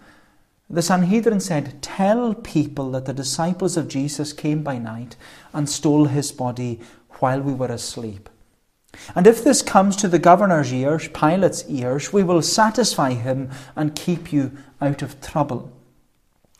the 0.69 0.81
Sanhedrin 0.81 1.41
said, 1.41 1.81
Tell 1.81 2.33
people 2.33 2.91
that 2.91 3.05
the 3.05 3.13
disciples 3.13 3.75
of 3.75 3.89
Jesus 3.89 4.31
came 4.31 4.63
by 4.63 4.77
night 4.77 5.17
and 5.53 5.69
stole 5.69 6.05
his 6.05 6.31
body 6.31 6.79
while 7.19 7.41
we 7.41 7.53
were 7.53 7.67
asleep. 7.67 8.29
And 9.15 9.27
if 9.27 9.43
this 9.43 9.61
comes 9.61 9.95
to 9.97 10.07
the 10.07 10.19
governor's 10.19 10.71
ears, 10.73 11.09
Pilate's 11.09 11.65
ears, 11.67 12.13
we 12.13 12.23
will 12.23 12.41
satisfy 12.41 13.13
him 13.13 13.49
and 13.75 13.95
keep 13.95 14.31
you 14.31 14.57
out 14.79 15.01
of 15.01 15.19
trouble. 15.19 15.71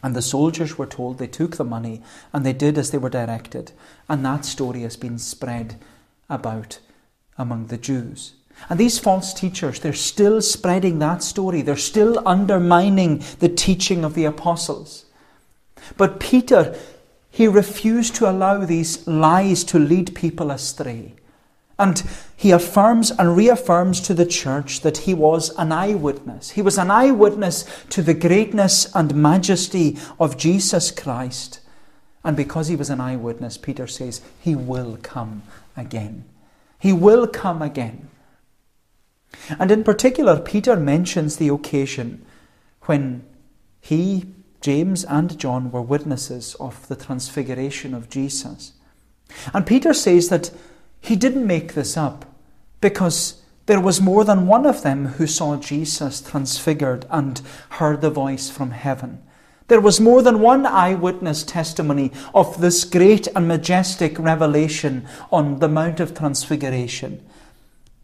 And 0.04 0.16
the 0.16 0.22
soldiers 0.22 0.78
were 0.78 0.88
told 0.88 1.18
they 1.18 1.28
took 1.28 1.58
the 1.58 1.64
money 1.64 2.02
and 2.34 2.46
they 2.46 2.54
did 2.54 2.78
as 2.78 2.92
they 2.92 2.98
were 2.98 3.10
directed. 3.10 3.72
And 4.10 4.26
that 4.26 4.46
story 4.46 4.82
has 4.82 4.98
been 4.98 5.20
spread 5.20 5.76
about 6.30 6.80
among 7.38 7.68
the 7.68 7.78
Jews. 7.78 8.34
And 8.70 8.80
these 8.80 9.00
false 9.00 9.34
teachers, 9.34 9.80
they're 9.80 9.94
still 9.94 10.42
spreading 10.42 11.00
that 11.00 11.24
story. 11.24 11.62
They're 11.62 11.78
still 11.78 12.28
undermining 12.28 13.24
the 13.40 13.50
teaching 13.50 14.04
of 14.04 14.14
the 14.14 14.26
apostles. 14.26 15.06
But 15.98 16.20
Peter, 16.20 16.78
he 17.30 17.48
refused 17.48 18.16
to 18.16 18.30
allow 18.30 18.66
these 18.66 19.08
lies 19.08 19.64
to 19.66 19.80
lead 19.80 20.14
people 20.16 20.52
astray. 20.52 21.14
And 21.82 22.04
he 22.38 22.52
affirms 22.52 23.10
and 23.10 23.36
reaffirms 23.36 24.02
to 24.02 24.14
the 24.14 24.26
church 24.26 24.82
that 24.82 25.00
he 25.00 25.16
was 25.16 25.50
an 25.58 25.72
eyewitness. 25.72 26.52
He 26.52 26.62
was 26.62 26.78
an 26.78 26.92
eyewitness 26.92 27.66
to 27.90 28.04
the 28.04 28.14
greatness 28.14 28.94
and 28.94 29.16
majesty 29.16 29.98
of 30.20 30.38
Jesus 30.38 30.92
Christ. 30.92 31.60
And 32.24 32.38
because 32.38 32.68
he 32.68 32.76
was 32.76 32.92
an 32.92 33.02
eyewitness, 33.02 33.58
Peter 33.58 33.88
says, 33.88 34.22
he 34.40 34.54
will 34.54 35.00
come 35.02 35.42
again. 35.76 36.26
He 36.78 36.94
will 36.94 37.26
come 37.26 37.64
again. 37.64 38.10
And 39.58 39.72
in 39.72 39.84
particular, 39.84 40.40
Peter 40.40 40.76
mentions 40.76 41.38
the 41.38 41.48
occasion 41.48 42.24
when 42.82 43.26
he, 43.80 44.28
James, 44.62 45.04
and 45.06 45.36
John 45.40 45.72
were 45.72 45.82
witnesses 45.82 46.56
of 46.60 46.88
the 46.90 46.96
transfiguration 46.96 47.96
of 47.96 48.08
Jesus. 48.08 48.74
And 49.52 49.66
Peter 49.66 49.96
says 49.96 50.30
that 50.30 50.52
He 51.02 51.16
didn't 51.16 51.46
make 51.46 51.74
this 51.74 51.98
up 51.98 52.26
because 52.80 53.42
there 53.66 53.82
was 53.82 54.00
more 54.00 54.24
than 54.24 54.48
one 54.48 54.66
of 54.66 54.84
them 54.84 55.06
who 55.06 55.28
saw 55.28 55.58
Jesus 55.58 56.22
transfigured 56.22 57.06
and 57.10 57.42
heard 57.72 58.02
the 58.02 58.10
voice 58.10 58.50
from 58.50 58.72
heaven. 58.72 59.22
There 59.68 59.82
was 59.82 60.02
more 60.02 60.22
than 60.22 60.42
one 60.42 60.66
eyewitness 60.66 61.44
testimony 61.44 62.12
of 62.36 62.60
this 62.60 62.84
great 62.84 63.28
and 63.36 63.48
majestic 63.48 64.20
revelation 64.20 65.08
on 65.32 65.60
the 65.60 65.70
Mount 65.70 66.00
of 66.02 66.14
Transfiguration. 66.14 67.26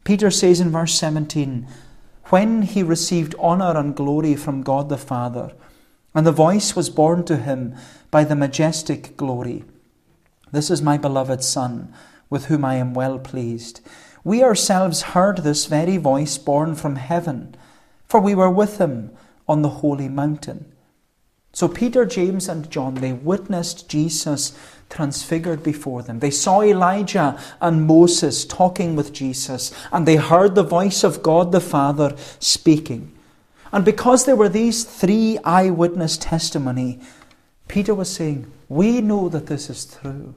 Peter 0.05 0.31
says 0.31 0.61
in 0.61 0.71
verse 0.71 0.93
17, 0.93 1.67
When 2.27 2.61
he 2.61 2.81
received 2.81 3.35
honour 3.35 3.77
and 3.77 3.93
glory 3.93 4.35
from 4.35 4.63
God 4.63 4.87
the 4.87 4.97
Father, 4.97 5.51
and 6.15 6.25
the 6.25 6.31
voice 6.31 6.75
was 6.75 6.89
borne 6.89 7.25
to 7.25 7.35
him 7.35 7.75
by 8.09 8.23
the 8.23 8.35
majestic 8.35 9.17
glory, 9.17 9.65
This 10.53 10.71
is 10.71 10.81
my 10.81 10.97
beloved 10.97 11.43
Son, 11.43 11.93
with 12.29 12.45
whom 12.45 12.65
I 12.65 12.75
am 12.75 12.93
well 12.93 13.19
pleased. 13.19 13.81
We 14.23 14.43
ourselves 14.43 15.13
heard 15.13 15.37
this 15.37 15.65
very 15.65 15.97
voice 15.97 16.37
borne 16.37 16.75
from 16.75 16.97
heaven, 16.97 17.55
for 18.07 18.19
we 18.19 18.35
were 18.35 18.49
with 18.49 18.77
him 18.77 19.11
on 19.47 19.61
the 19.61 19.69
holy 19.69 20.09
mountain. 20.09 20.73
So 21.53 21.67
Peter, 21.67 22.05
James, 22.05 22.47
and 22.47 22.69
John, 22.69 22.95
they 22.95 23.13
witnessed 23.13 23.89
Jesus 23.89 24.57
transfigured 24.89 25.63
before 25.63 26.03
them. 26.03 26.19
They 26.19 26.29
saw 26.29 26.61
Elijah 26.61 27.39
and 27.61 27.87
Moses 27.87 28.45
talking 28.45 28.95
with 28.95 29.13
Jesus, 29.13 29.73
and 29.91 30.05
they 30.05 30.17
heard 30.17 30.55
the 30.55 30.63
voice 30.63 31.03
of 31.03 31.23
God 31.23 31.51
the 31.51 31.61
Father 31.61 32.15
speaking. 32.39 33.11
And 33.71 33.83
because 33.83 34.25
there 34.25 34.35
were 34.35 34.49
these 34.49 34.83
three 34.83 35.39
eyewitness 35.43 36.17
testimony, 36.17 36.99
Peter 37.67 37.95
was 37.95 38.13
saying, 38.13 38.51
We 38.69 39.01
know 39.01 39.27
that 39.29 39.47
this 39.47 39.69
is 39.69 39.85
true. 39.85 40.35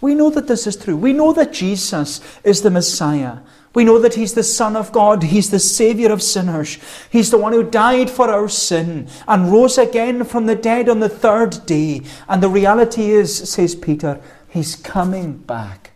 We 0.00 0.14
know 0.14 0.30
that 0.30 0.46
this 0.46 0.66
is 0.66 0.76
true. 0.76 0.96
We 0.96 1.12
know 1.12 1.32
that 1.32 1.52
Jesus 1.52 2.20
is 2.42 2.62
the 2.62 2.70
Messiah. 2.70 3.38
We 3.74 3.84
know 3.84 3.98
that 3.98 4.14
He's 4.14 4.34
the 4.34 4.42
Son 4.42 4.74
of 4.74 4.92
God. 4.92 5.22
He's 5.22 5.50
the 5.50 5.58
Saviour 5.58 6.10
of 6.10 6.22
sinners. 6.22 6.78
He's 7.10 7.30
the 7.30 7.38
one 7.38 7.52
who 7.52 7.62
died 7.62 8.10
for 8.10 8.30
our 8.30 8.48
sin 8.48 9.08
and 9.28 9.52
rose 9.52 9.78
again 9.78 10.24
from 10.24 10.46
the 10.46 10.56
dead 10.56 10.88
on 10.88 11.00
the 11.00 11.08
third 11.08 11.66
day. 11.66 12.02
And 12.28 12.42
the 12.42 12.48
reality 12.48 13.10
is, 13.10 13.50
says 13.50 13.74
Peter, 13.74 14.20
He's 14.48 14.74
coming 14.74 15.38
back. 15.38 15.92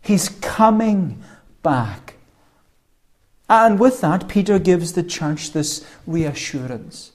He's 0.00 0.28
coming 0.28 1.22
back. 1.62 2.14
And 3.50 3.78
with 3.78 4.00
that, 4.00 4.28
Peter 4.28 4.58
gives 4.58 4.92
the 4.92 5.02
church 5.02 5.52
this 5.52 5.86
reassurance. 6.06 7.12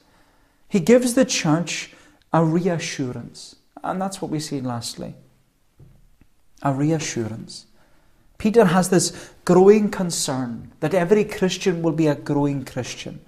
He 0.67 0.79
gives 0.79 1.15
the 1.15 1.25
church 1.25 1.93
a 2.31 2.43
reassurance. 2.45 3.55
And 3.83 3.99
that's 3.99 4.21
what 4.21 4.29
we 4.29 4.39
see 4.39 4.61
lastly 4.61 5.15
a 6.61 6.73
reassurance. 6.73 7.65
Peter 8.37 8.65
has 8.65 8.89
this 8.89 9.31
growing 9.45 9.91
concern 9.91 10.71
that 10.79 10.93
every 10.93 11.25
Christian 11.25 11.81
will 11.81 11.91
be 11.91 12.07
a 12.07 12.15
growing 12.15 12.63
Christian. 12.63 13.19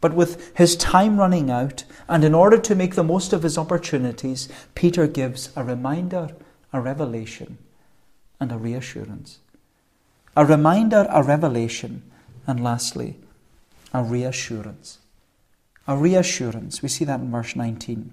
But 0.00 0.14
with 0.14 0.56
his 0.56 0.76
time 0.76 1.18
running 1.18 1.50
out, 1.50 1.84
and 2.08 2.22
in 2.22 2.34
order 2.34 2.58
to 2.58 2.74
make 2.74 2.94
the 2.94 3.02
most 3.02 3.32
of 3.32 3.42
his 3.42 3.58
opportunities, 3.58 4.48
Peter 4.74 5.06
gives 5.06 5.50
a 5.56 5.64
reminder, 5.64 6.30
a 6.72 6.80
revelation, 6.80 7.58
and 8.38 8.52
a 8.52 8.58
reassurance. 8.58 9.38
A 10.36 10.44
reminder, 10.44 11.06
a 11.10 11.22
revelation, 11.22 12.02
and 12.46 12.62
lastly, 12.62 13.16
a 13.92 14.04
reassurance. 14.04 14.98
A 15.88 15.96
reassurance. 15.96 16.82
We 16.82 16.88
see 16.88 17.04
that 17.06 17.20
in 17.20 17.30
verse 17.30 17.56
19. 17.56 18.12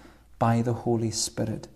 by 0.41 0.63
the 0.63 0.73
Holy 0.73 1.11
Spirit. 1.11 1.67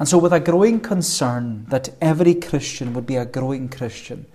And 0.00 0.08
so, 0.08 0.18
with 0.18 0.32
a 0.32 0.40
growing 0.40 0.80
concern 0.80 1.66
that 1.68 1.90
every 2.00 2.34
Christian 2.34 2.92
would 2.94 3.06
be 3.06 3.14
a 3.14 3.24
growing 3.24 3.68
Christian, 3.68 4.26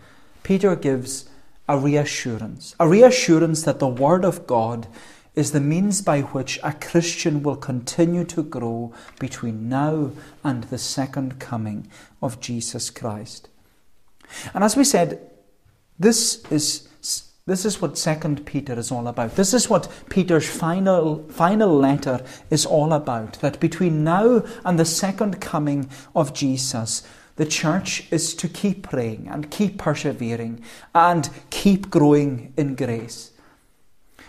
Peter 0.44 0.78
gives 0.78 1.30
a 1.68 1.78
reassurance 1.78 2.76
a 2.80 2.88
reassurance 2.88 3.64
that 3.64 3.80
the 3.80 3.88
Word 3.88 4.24
of 4.24 4.48
God 4.48 4.88
is 5.36 5.52
the 5.52 5.60
means 5.60 6.02
by 6.02 6.22
which 6.22 6.60
a 6.64 6.74
Christian 6.74 7.44
will 7.44 7.58
continue 7.58 8.24
to 8.26 8.44
grow 8.44 8.94
between 9.20 9.68
now 9.68 10.12
and 10.44 10.64
the 10.66 10.78
second 10.78 11.40
coming 11.40 11.88
of 12.22 12.40
Jesus 12.40 12.90
Christ. 12.90 13.50
And 14.54 14.64
as 14.64 14.78
we 14.78 14.86
said, 14.86 15.20
this 16.00 16.44
is 16.50 16.88
this 17.52 17.66
is 17.66 17.82
what 17.82 17.98
Second 17.98 18.46
Peter 18.46 18.80
is 18.80 18.94
all 18.94 19.10
about. 19.10 19.36
This 19.36 19.54
is 19.54 19.70
what 19.70 19.92
Peter's 20.10 20.50
final, 20.50 21.28
final 21.28 21.76
letter 21.76 22.24
is 22.50 22.66
all 22.66 22.94
about. 22.94 23.34
That 23.42 23.60
between 23.60 24.06
now 24.06 24.46
and 24.64 24.80
the 24.80 24.86
second 24.86 25.42
coming 25.42 25.90
of 26.16 26.34
Jesus, 26.34 27.04
the 27.36 27.46
church 27.46 28.08
is 28.10 28.34
to 28.36 28.48
keep 28.48 28.84
praying 28.84 29.28
and 29.30 29.52
keep 29.52 29.78
persevering 29.78 30.64
and 30.96 31.30
keep 31.50 31.90
growing 31.90 32.54
in 32.56 32.76
grace. 32.76 33.32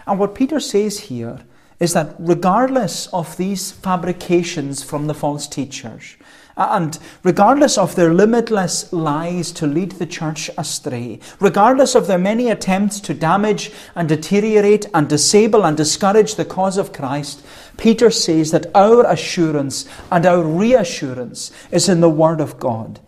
And 0.05 0.19
what 0.19 0.35
Peter 0.35 0.59
says 0.59 0.99
here 0.99 1.43
is 1.79 1.93
that 1.93 2.17
regardless 2.19 3.07
of 3.13 3.37
these 3.37 3.71
fabrications 3.71 4.83
from 4.83 5.07
the 5.07 5.15
false 5.15 5.47
teachers, 5.47 6.17
Uh, 6.57 6.69
and 6.73 6.99
regardless 7.23 7.79
of 7.79 7.95
their 7.95 8.12
limitless 8.12 8.93
lies 8.93 9.53
to 9.53 9.67
lead 9.67 9.93
the 9.93 10.07
church 10.07 10.51
astray, 10.59 11.19
regardless 11.41 11.95
of 11.95 12.07
their 12.07 12.19
many 12.19 12.51
attempts 12.51 13.01
to 13.01 13.15
damage 13.15 13.73
and 13.95 14.09
deteriorate 14.09 14.87
and 14.93 15.09
disable 15.09 15.65
and 15.65 15.77
discourage 15.77 16.35
the 16.35 16.45
cause 16.45 16.77
of 16.77 16.93
Christ, 16.93 17.45
Peter 17.79 18.11
says 18.11 18.51
that 18.51 18.67
our 18.75 19.07
assurance 19.07 19.88
and 20.11 20.27
our 20.27 20.43
reassurance 20.43 21.53
is 21.71 21.88
in 21.88 22.01
the 22.01 22.11
Word 22.11 22.41
of 22.41 22.59
God. 22.59 23.01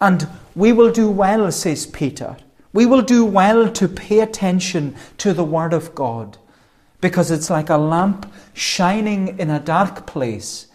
And 0.00 0.28
we 0.54 0.72
will 0.72 0.90
do 0.90 1.10
well, 1.10 1.50
says 1.52 1.86
Peter. 1.86 2.36
We 2.72 2.86
will 2.86 3.02
do 3.02 3.24
well 3.24 3.70
to 3.72 3.88
pay 3.88 4.20
attention 4.20 4.94
to 5.18 5.32
the 5.32 5.44
Word 5.44 5.72
of 5.72 5.94
God 5.94 6.38
because 7.00 7.30
it's 7.30 7.50
like 7.50 7.70
a 7.70 7.76
lamp 7.76 8.32
shining 8.54 9.38
in 9.38 9.50
a 9.50 9.60
dark 9.60 10.06
place 10.06 10.67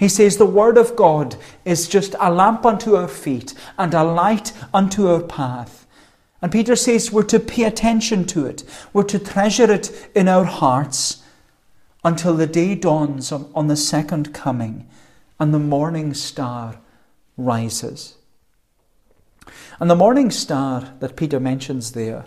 he 0.00 0.08
says 0.08 0.38
the 0.38 0.46
Word 0.46 0.78
of 0.78 0.96
God 0.96 1.36
is 1.66 1.86
just 1.86 2.14
a 2.18 2.32
lamp 2.32 2.64
unto 2.64 2.96
our 2.96 3.06
feet 3.06 3.52
and 3.76 3.92
a 3.92 4.02
light 4.02 4.54
unto 4.72 5.06
our 5.06 5.20
path. 5.20 5.86
And 6.40 6.50
Peter 6.50 6.74
says 6.74 7.12
we're 7.12 7.22
to 7.24 7.38
pay 7.38 7.64
attention 7.64 8.24
to 8.28 8.46
it, 8.46 8.64
we're 8.94 9.02
to 9.02 9.18
treasure 9.18 9.70
it 9.70 10.08
in 10.14 10.26
our 10.26 10.46
hearts 10.46 11.22
until 12.02 12.34
the 12.34 12.46
day 12.46 12.74
dawns 12.74 13.30
on, 13.30 13.66
the 13.68 13.76
second 13.76 14.32
coming 14.32 14.88
and 15.38 15.52
the 15.52 15.58
morning 15.58 16.14
star 16.14 16.80
rises. 17.36 18.16
And 19.78 19.90
the 19.90 19.94
morning 19.94 20.30
star 20.30 20.94
that 21.00 21.14
Peter 21.14 21.38
mentions 21.38 21.92
there, 21.92 22.24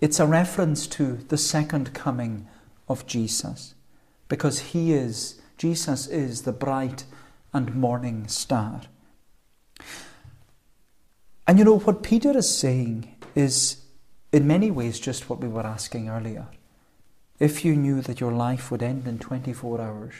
it's 0.00 0.18
a 0.18 0.26
reference 0.26 0.86
to 0.86 1.18
the 1.28 1.36
second 1.36 1.92
coming 1.92 2.48
of 2.88 3.06
Jesus 3.06 3.74
because 4.30 4.60
he 4.72 4.94
is 4.94 5.42
Jesus 5.56 6.06
is 6.06 6.42
the 6.42 6.52
bright 6.52 7.04
and 7.52 7.74
morning 7.74 8.28
star. 8.28 8.82
And 11.46 11.58
you 11.58 11.64
know, 11.64 11.78
what 11.78 12.02
Peter 12.02 12.36
is 12.36 12.56
saying 12.56 13.14
is, 13.34 13.82
in 14.32 14.46
many 14.46 14.70
ways, 14.70 14.98
just 14.98 15.28
what 15.28 15.40
we 15.40 15.48
were 15.48 15.66
asking 15.66 16.08
earlier. 16.08 16.48
If 17.38 17.64
you 17.64 17.76
knew 17.76 18.00
that 18.02 18.20
your 18.20 18.32
life 18.32 18.70
would 18.70 18.82
end 18.82 19.06
in 19.06 19.18
24 19.18 19.80
hours, 19.80 20.14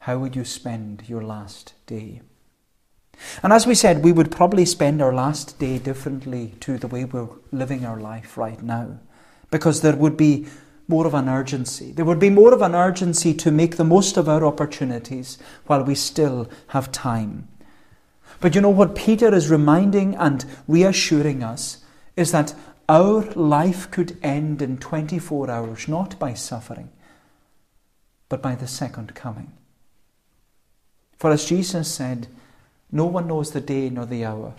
how 0.00 0.18
would 0.18 0.36
you 0.36 0.44
spend 0.44 1.04
your 1.08 1.22
last 1.22 1.74
day? 1.86 2.22
And 3.42 3.52
as 3.52 3.66
we 3.66 3.74
said, 3.74 4.02
we 4.02 4.12
would 4.12 4.30
probably 4.30 4.64
spend 4.64 5.00
our 5.00 5.12
last 5.12 5.58
day 5.58 5.78
differently 5.78 6.54
to 6.60 6.78
the 6.78 6.88
way 6.88 7.04
we're 7.04 7.28
living 7.50 7.84
our 7.84 8.00
life 8.00 8.36
right 8.36 8.60
now, 8.62 8.98
because 9.50 9.80
there 9.80 9.96
would 9.96 10.16
be 10.16 10.46
more 10.88 11.06
of 11.06 11.14
an 11.14 11.28
urgency. 11.28 11.92
There 11.92 12.04
would 12.04 12.18
be 12.18 12.30
more 12.30 12.52
of 12.52 12.62
an 12.62 12.74
urgency 12.74 13.34
to 13.34 13.50
make 13.50 13.76
the 13.76 13.84
most 13.84 14.16
of 14.16 14.28
our 14.28 14.44
opportunities 14.44 15.38
while 15.66 15.82
we 15.84 15.94
still 15.94 16.48
have 16.68 16.92
time. 16.92 17.48
But 18.40 18.54
you 18.54 18.60
know 18.60 18.70
what 18.70 18.94
Peter 18.94 19.34
is 19.34 19.50
reminding 19.50 20.16
and 20.16 20.44
reassuring 20.66 21.42
us 21.42 21.84
is 22.16 22.32
that 22.32 22.54
our 22.88 23.22
life 23.32 23.90
could 23.90 24.18
end 24.22 24.60
in 24.60 24.78
24 24.78 25.50
hours, 25.50 25.88
not 25.88 26.18
by 26.18 26.34
suffering, 26.34 26.90
but 28.28 28.42
by 28.42 28.54
the 28.54 28.66
second 28.66 29.14
coming. 29.14 29.52
For 31.16 31.30
as 31.30 31.44
Jesus 31.44 31.90
said, 31.90 32.26
no 32.90 33.06
one 33.06 33.28
knows 33.28 33.52
the 33.52 33.60
day 33.60 33.88
nor 33.88 34.06
the 34.06 34.24
hour, 34.24 34.54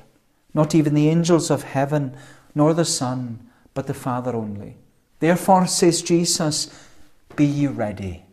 not 0.53 0.73
even 0.73 0.93
the 0.93 1.09
angels 1.09 1.51
of 1.51 1.63
heaven, 1.63 2.15
nor 2.55 2.73
the 2.73 2.85
Son, 2.85 3.49
but 3.73 3.87
the 3.87 3.93
Father 3.93 4.35
only. 4.35 4.77
Therefore, 5.23 5.67
says 5.67 6.01
Jesus, 6.01 6.69
be 7.37 7.45
ye 7.45 7.67
ready, 7.67 8.25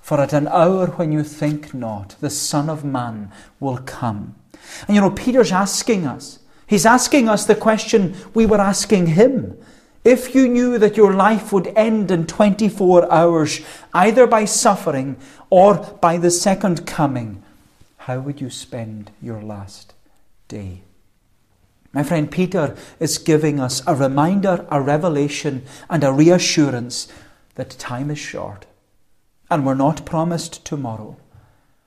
for 0.00 0.20
at 0.20 0.32
an 0.32 0.46
hour 0.46 0.86
when 0.86 1.10
you 1.10 1.24
think 1.24 1.74
not, 1.74 2.14
the 2.20 2.30
Son 2.30 2.70
of 2.70 2.84
Man 2.84 3.32
will 3.58 3.78
come. 3.78 4.36
And 4.86 4.94
you 4.94 5.00
know, 5.00 5.10
Peter's 5.10 5.50
asking 5.50 6.06
us, 6.06 6.38
he's 6.68 6.86
asking 6.86 7.28
us 7.28 7.46
the 7.46 7.56
question 7.56 8.14
we 8.32 8.46
were 8.46 8.60
asking 8.60 9.06
him. 9.06 9.58
If 10.04 10.36
you 10.36 10.46
knew 10.46 10.78
that 10.78 10.96
your 10.96 11.14
life 11.14 11.52
would 11.52 11.66
end 11.74 12.12
in 12.12 12.28
24 12.28 13.12
hours, 13.12 13.62
either 13.92 14.28
by 14.28 14.44
suffering 14.44 15.16
or 15.50 15.74
by 16.00 16.16
the 16.16 16.30
second 16.30 16.86
coming, 16.86 17.42
how 17.96 18.20
would 18.20 18.40
you 18.40 18.50
spend 18.50 19.10
your 19.20 19.42
last 19.42 19.94
day? 20.46 20.85
My 21.96 22.02
friend 22.02 22.30
Peter 22.30 22.76
is 23.00 23.16
giving 23.16 23.58
us 23.58 23.82
a 23.86 23.94
reminder, 23.94 24.66
a 24.70 24.82
revelation, 24.82 25.64
and 25.88 26.04
a 26.04 26.12
reassurance 26.12 27.08
that 27.54 27.70
time 27.70 28.10
is 28.10 28.18
short 28.18 28.66
and 29.50 29.64
we're 29.64 29.72
not 29.72 30.04
promised 30.04 30.62
tomorrow. 30.62 31.16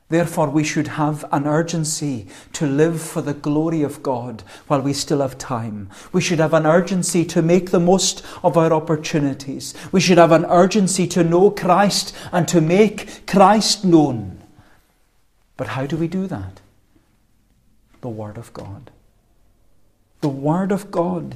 Therefore, 0.08 0.50
we 0.50 0.64
should 0.64 0.88
have 0.88 1.26
an 1.32 1.46
urgency 1.46 2.26
to 2.54 2.66
live 2.66 3.00
for 3.00 3.22
the 3.22 3.36
glory 3.36 3.84
of 3.84 4.02
God 4.02 4.42
while 4.66 4.82
we 4.82 4.94
still 4.94 5.22
have 5.22 5.38
time. 5.38 5.92
We 6.12 6.22
should 6.22 6.40
have 6.40 6.56
an 6.56 6.66
urgency 6.66 7.24
to 7.26 7.44
make 7.44 7.70
the 7.70 7.80
most 7.80 8.26
of 8.44 8.58
our 8.58 8.74
opportunities. 8.74 9.76
We 9.92 10.00
should 10.00 10.18
have 10.18 10.32
an 10.32 10.46
urgency 10.46 11.06
to 11.10 11.24
know 11.24 11.52
Christ 11.52 12.16
and 12.32 12.48
to 12.48 12.62
make 12.62 13.28
Christ 13.28 13.86
known. 13.86 14.42
But 15.56 15.68
how 15.68 15.86
do 15.86 15.98
we 15.98 16.08
do 16.08 16.26
that? 16.26 16.62
The 18.02 18.10
Word 18.10 18.40
of 18.40 18.52
God 18.54 18.90
the 20.22 20.30
Word 20.30 20.72
of 20.72 20.92
God. 20.92 21.36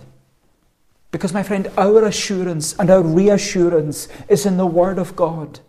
Because, 1.11 1.33
my 1.33 1.43
friend, 1.43 1.69
our 1.77 2.03
assurance 2.03 2.75
and 2.79 2.89
our 2.89 3.03
reassurance 3.03 4.07
is 4.27 4.45
in 4.45 4.57
the 4.57 4.65
Word 4.65 4.97
of 4.97 5.15
God. 5.15 5.59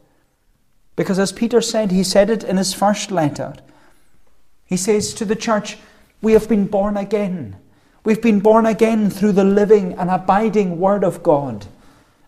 Because, 0.97 1.19
as 1.19 1.33
Peter 1.33 1.61
said, 1.61 1.91
he 1.91 2.03
said 2.03 2.31
it 2.31 2.45
in 2.45 2.57
his 2.57 2.73
first 2.73 3.11
letter. 3.11 3.55
He 4.65 4.77
says 4.77 5.13
to 5.15 5.25
the 5.25 5.37
church, 5.37 5.77
We 6.23 6.33
have 6.33 6.49
been 6.49 6.67
born 6.67 6.97
again. 6.97 7.57
We've 8.05 8.23
been 8.23 8.41
born 8.41 8.67
again 8.67 9.11
through 9.11 9.33
the 9.33 9.45
living 9.45 9.95
and 9.95 10.11
abiding 10.11 10.79
Word 10.79 11.05
of 11.05 11.23
God. 11.23 11.67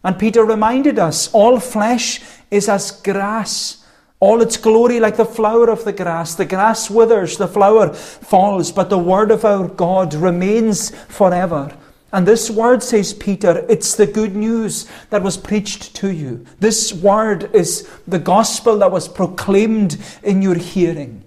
And 0.05 0.19
Peter 0.19 0.45
reminded 0.45 0.99
us 0.99 1.33
all 1.33 1.59
flesh 1.59 2.21
is 2.51 2.69
as 2.69 2.91
grass 2.91 3.85
all 4.19 4.41
its 4.41 4.57
glory 4.57 4.99
like 4.99 5.17
the 5.17 5.25
flower 5.25 5.69
of 5.69 5.85
the 5.85 5.93
grass. 5.93 6.35
The 6.35 6.47
grass 6.47 6.91
withers, 6.91 7.37
the 7.37 7.49
flower 7.49 7.93
falls, 7.93 8.73
but 8.73 8.89
the 8.89 8.99
word 8.99 9.31
of 9.31 9.45
our 9.45 9.69
God 9.69 10.15
remains 10.15 10.91
forever. 11.07 11.77
And 12.13 12.27
this 12.27 12.49
word, 12.49 12.83
says 12.83 13.13
Peter, 13.13 13.67
it's 13.69 13.95
the 13.95 14.07
good 14.07 14.35
news 14.35 14.89
that 15.11 15.23
was 15.23 15.37
preached 15.37 15.95
to 15.97 16.11
you. 16.11 16.47
This 16.61 16.93
word 16.93 17.55
is 17.55 17.89
the 18.07 18.19
gospel 18.19 18.79
that 18.79 18.93
was 18.93 19.09
proclaimed 19.09 19.99
in 20.23 20.41
your 20.41 20.55
hearing. 20.55 21.25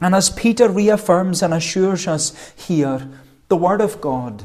And 0.00 0.14
as 0.14 0.30
Peter 0.30 0.68
reaffirms 0.68 1.42
and 1.42 1.54
assures 1.54 2.06
us 2.06 2.52
here, 2.56 3.08
the 3.48 3.56
word 3.56 3.80
of 3.80 4.00
God, 4.00 4.44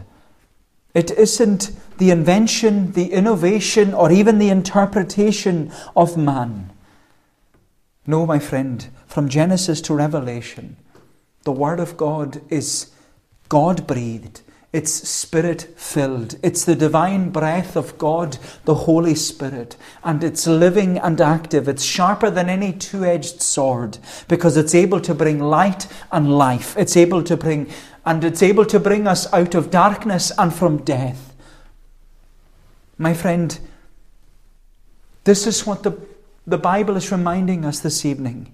it 0.94 1.12
isn't 1.12 1.72
the 1.98 2.12
invention, 2.12 2.94
the 2.94 3.12
innovation, 3.12 3.94
or 3.94 4.12
even 4.12 4.38
the 4.38 4.50
interpretation 4.50 5.72
of 5.96 6.16
man. 6.16 6.72
No, 8.08 8.26
my 8.26 8.40
friend, 8.40 8.88
from 9.08 9.30
Genesis 9.30 9.82
to 9.82 9.96
Revelation, 9.96 10.78
the 11.44 11.52
Word 11.52 11.80
of 11.80 11.98
God 11.98 12.42
is 12.50 12.92
God 13.50 13.88
breathed. 13.88 14.42
It's 14.74 14.92
spirit 15.08 15.74
filled. 15.78 16.36
It's 16.44 16.66
the 16.66 16.76
divine 16.76 17.30
breath 17.30 17.78
of 17.78 17.98
God, 17.98 18.38
the 18.66 18.76
Holy 18.76 19.16
Spirit. 19.16 19.78
And 20.04 20.22
it's 20.22 20.46
living 20.46 20.98
and 20.98 21.22
active. 21.22 21.70
It's 21.70 21.84
sharper 21.84 22.30
than 22.30 22.50
any 22.50 22.74
two 22.74 23.06
edged 23.06 23.42
sword 23.42 24.00
because 24.28 24.58
it's 24.58 24.76
able 24.76 25.00
to 25.00 25.16
bring 25.16 25.40
light 25.40 25.88
and 26.12 26.38
life. 26.38 26.76
It's 26.78 26.98
able 26.98 27.24
to 27.24 27.38
bring, 27.38 27.70
and 28.06 28.24
it's 28.24 28.44
able 28.44 28.66
to 28.66 28.80
bring 28.80 29.08
us 29.08 29.32
out 29.34 29.56
of 29.56 29.72
darkness 29.72 30.32
and 30.38 30.54
from 30.54 30.84
death. 30.84 31.34
My 32.98 33.14
friend, 33.14 33.58
this 35.24 35.48
is 35.48 35.66
what 35.66 35.84
the 35.84 35.98
the 36.48 36.58
Bible 36.58 36.96
is 36.96 37.12
reminding 37.12 37.66
us 37.66 37.80
this 37.80 38.06
evening 38.06 38.52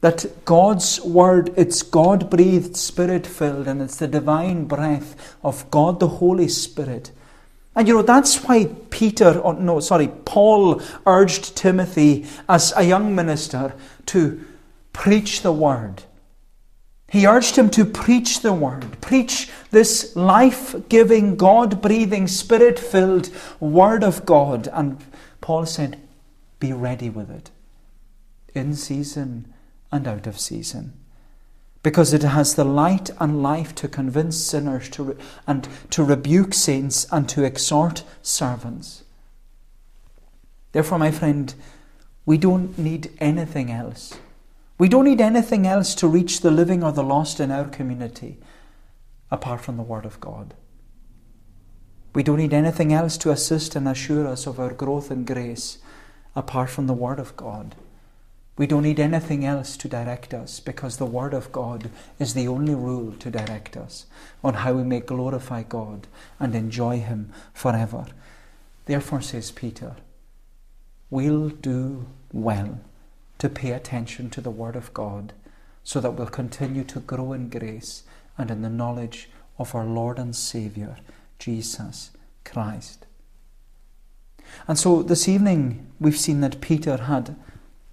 that 0.00 0.44
God's 0.44 1.00
word, 1.02 1.52
it's 1.56 1.82
God 1.82 2.30
breathed, 2.30 2.76
spirit 2.76 3.26
filled, 3.26 3.68
and 3.68 3.82
it's 3.82 3.96
the 3.96 4.08
divine 4.08 4.64
breath 4.64 5.36
of 5.44 5.70
God 5.70 6.00
the 6.00 6.08
Holy 6.08 6.48
Spirit. 6.48 7.12
And 7.76 7.86
you 7.86 7.94
know, 7.94 8.02
that's 8.02 8.42
why 8.44 8.68
Peter, 8.90 9.38
or 9.38 9.54
no, 9.54 9.78
sorry, 9.80 10.08
Paul 10.24 10.80
urged 11.06 11.56
Timothy 11.56 12.26
as 12.48 12.72
a 12.76 12.82
young 12.82 13.14
minister 13.14 13.74
to 14.06 14.44
preach 14.92 15.42
the 15.42 15.52
word. 15.52 16.02
He 17.08 17.26
urged 17.26 17.56
him 17.56 17.70
to 17.70 17.84
preach 17.84 18.40
the 18.40 18.52
word, 18.52 19.00
preach 19.00 19.50
this 19.70 20.14
life 20.16 20.74
giving, 20.88 21.36
God 21.36 21.82
breathing, 21.82 22.26
spirit 22.26 22.78
filled 22.78 23.30
word 23.58 24.04
of 24.04 24.24
God. 24.24 24.68
And 24.72 24.98
Paul 25.40 25.66
said, 25.66 26.00
be 26.60 26.72
ready 26.72 27.10
with 27.10 27.30
it, 27.30 27.50
in 28.54 28.74
season 28.74 29.52
and 29.90 30.06
out 30.06 30.26
of 30.26 30.38
season. 30.38 30.92
Because 31.82 32.12
it 32.12 32.22
has 32.22 32.54
the 32.54 32.64
light 32.64 33.10
and 33.18 33.42
life 33.42 33.74
to 33.76 33.88
convince 33.88 34.36
sinners 34.36 34.88
to 34.90 35.02
re- 35.02 35.14
and 35.46 35.66
to 35.88 36.04
rebuke 36.04 36.52
saints 36.52 37.06
and 37.10 37.26
to 37.30 37.42
exhort 37.42 38.04
servants. 38.20 39.02
Therefore, 40.72 40.98
my 40.98 41.10
friend, 41.10 41.54
we 42.26 42.36
don't 42.36 42.78
need 42.78 43.10
anything 43.18 43.72
else. 43.72 44.18
We 44.78 44.88
don't 44.88 45.06
need 45.06 45.20
anything 45.20 45.66
else 45.66 45.94
to 45.96 46.06
reach 46.06 46.40
the 46.40 46.50
living 46.50 46.84
or 46.84 46.92
the 46.92 47.02
lost 47.02 47.40
in 47.40 47.50
our 47.50 47.64
community 47.64 48.38
apart 49.30 49.60
from 49.60 49.76
the 49.76 49.82
Word 49.82 50.04
of 50.04 50.20
God. 50.20 50.54
We 52.14 52.22
don't 52.22 52.38
need 52.38 52.52
anything 52.52 52.92
else 52.92 53.16
to 53.18 53.30
assist 53.30 53.76
and 53.76 53.88
assure 53.88 54.26
us 54.26 54.46
of 54.46 54.58
our 54.58 54.72
growth 54.72 55.10
in 55.10 55.24
grace 55.24 55.78
apart 56.34 56.70
from 56.70 56.86
the 56.86 56.94
Word 56.94 57.18
of 57.18 57.36
God. 57.36 57.74
We 58.56 58.66
don't 58.66 58.82
need 58.82 59.00
anything 59.00 59.44
else 59.44 59.76
to 59.78 59.88
direct 59.88 60.34
us 60.34 60.60
because 60.60 60.96
the 60.96 61.06
Word 61.06 61.32
of 61.32 61.50
God 61.50 61.90
is 62.18 62.34
the 62.34 62.46
only 62.46 62.74
rule 62.74 63.12
to 63.12 63.30
direct 63.30 63.76
us 63.76 64.06
on 64.44 64.54
how 64.54 64.74
we 64.74 64.84
may 64.84 65.00
glorify 65.00 65.62
God 65.62 66.06
and 66.38 66.54
enjoy 66.54 67.00
Him 67.00 67.32
forever. 67.54 68.06
Therefore, 68.84 69.22
says 69.22 69.50
Peter, 69.50 69.96
we'll 71.08 71.48
do 71.48 72.06
well 72.32 72.80
to 73.38 73.48
pay 73.48 73.72
attention 73.72 74.28
to 74.30 74.40
the 74.40 74.50
Word 74.50 74.76
of 74.76 74.92
God 74.92 75.32
so 75.82 76.00
that 76.00 76.10
we'll 76.10 76.26
continue 76.26 76.84
to 76.84 77.00
grow 77.00 77.32
in 77.32 77.48
grace 77.48 78.02
and 78.36 78.50
in 78.50 78.62
the 78.62 78.68
knowledge 78.68 79.30
of 79.58 79.74
our 79.74 79.86
Lord 79.86 80.18
and 80.18 80.36
Saviour, 80.36 80.98
Jesus 81.38 82.10
Christ. 82.44 83.06
And 84.68 84.78
so 84.78 85.02
this 85.02 85.28
evening, 85.28 85.86
we've 85.98 86.18
seen 86.18 86.40
that 86.40 86.60
Peter 86.60 86.96
had 86.96 87.36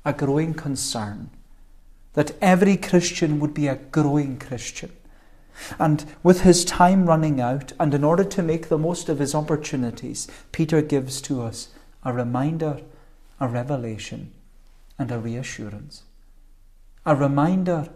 a 0.05 0.13
growing 0.13 0.53
concern 0.53 1.29
that 2.13 2.31
every 2.41 2.77
Christian 2.77 3.39
would 3.39 3.53
be 3.53 3.67
a 3.67 3.75
growing 3.75 4.39
Christian. 4.39 4.91
And 5.79 6.05
with 6.23 6.41
his 6.41 6.65
time 6.65 7.05
running 7.05 7.39
out, 7.41 7.73
and 7.79 7.93
in 7.93 8.03
order 8.03 8.23
to 8.23 8.43
make 8.43 8.69
the 8.69 8.77
most 8.77 9.09
of 9.09 9.19
his 9.19 9.35
opportunities, 9.35 10.27
Peter 10.51 10.81
gives 10.81 11.21
to 11.21 11.41
us 11.41 11.69
a 12.03 12.13
reminder, 12.13 12.81
a 13.39 13.47
revelation, 13.47 14.31
and 14.97 15.11
a 15.11 15.19
reassurance. 15.19 16.03
A 17.05 17.15
reminder, 17.15 17.89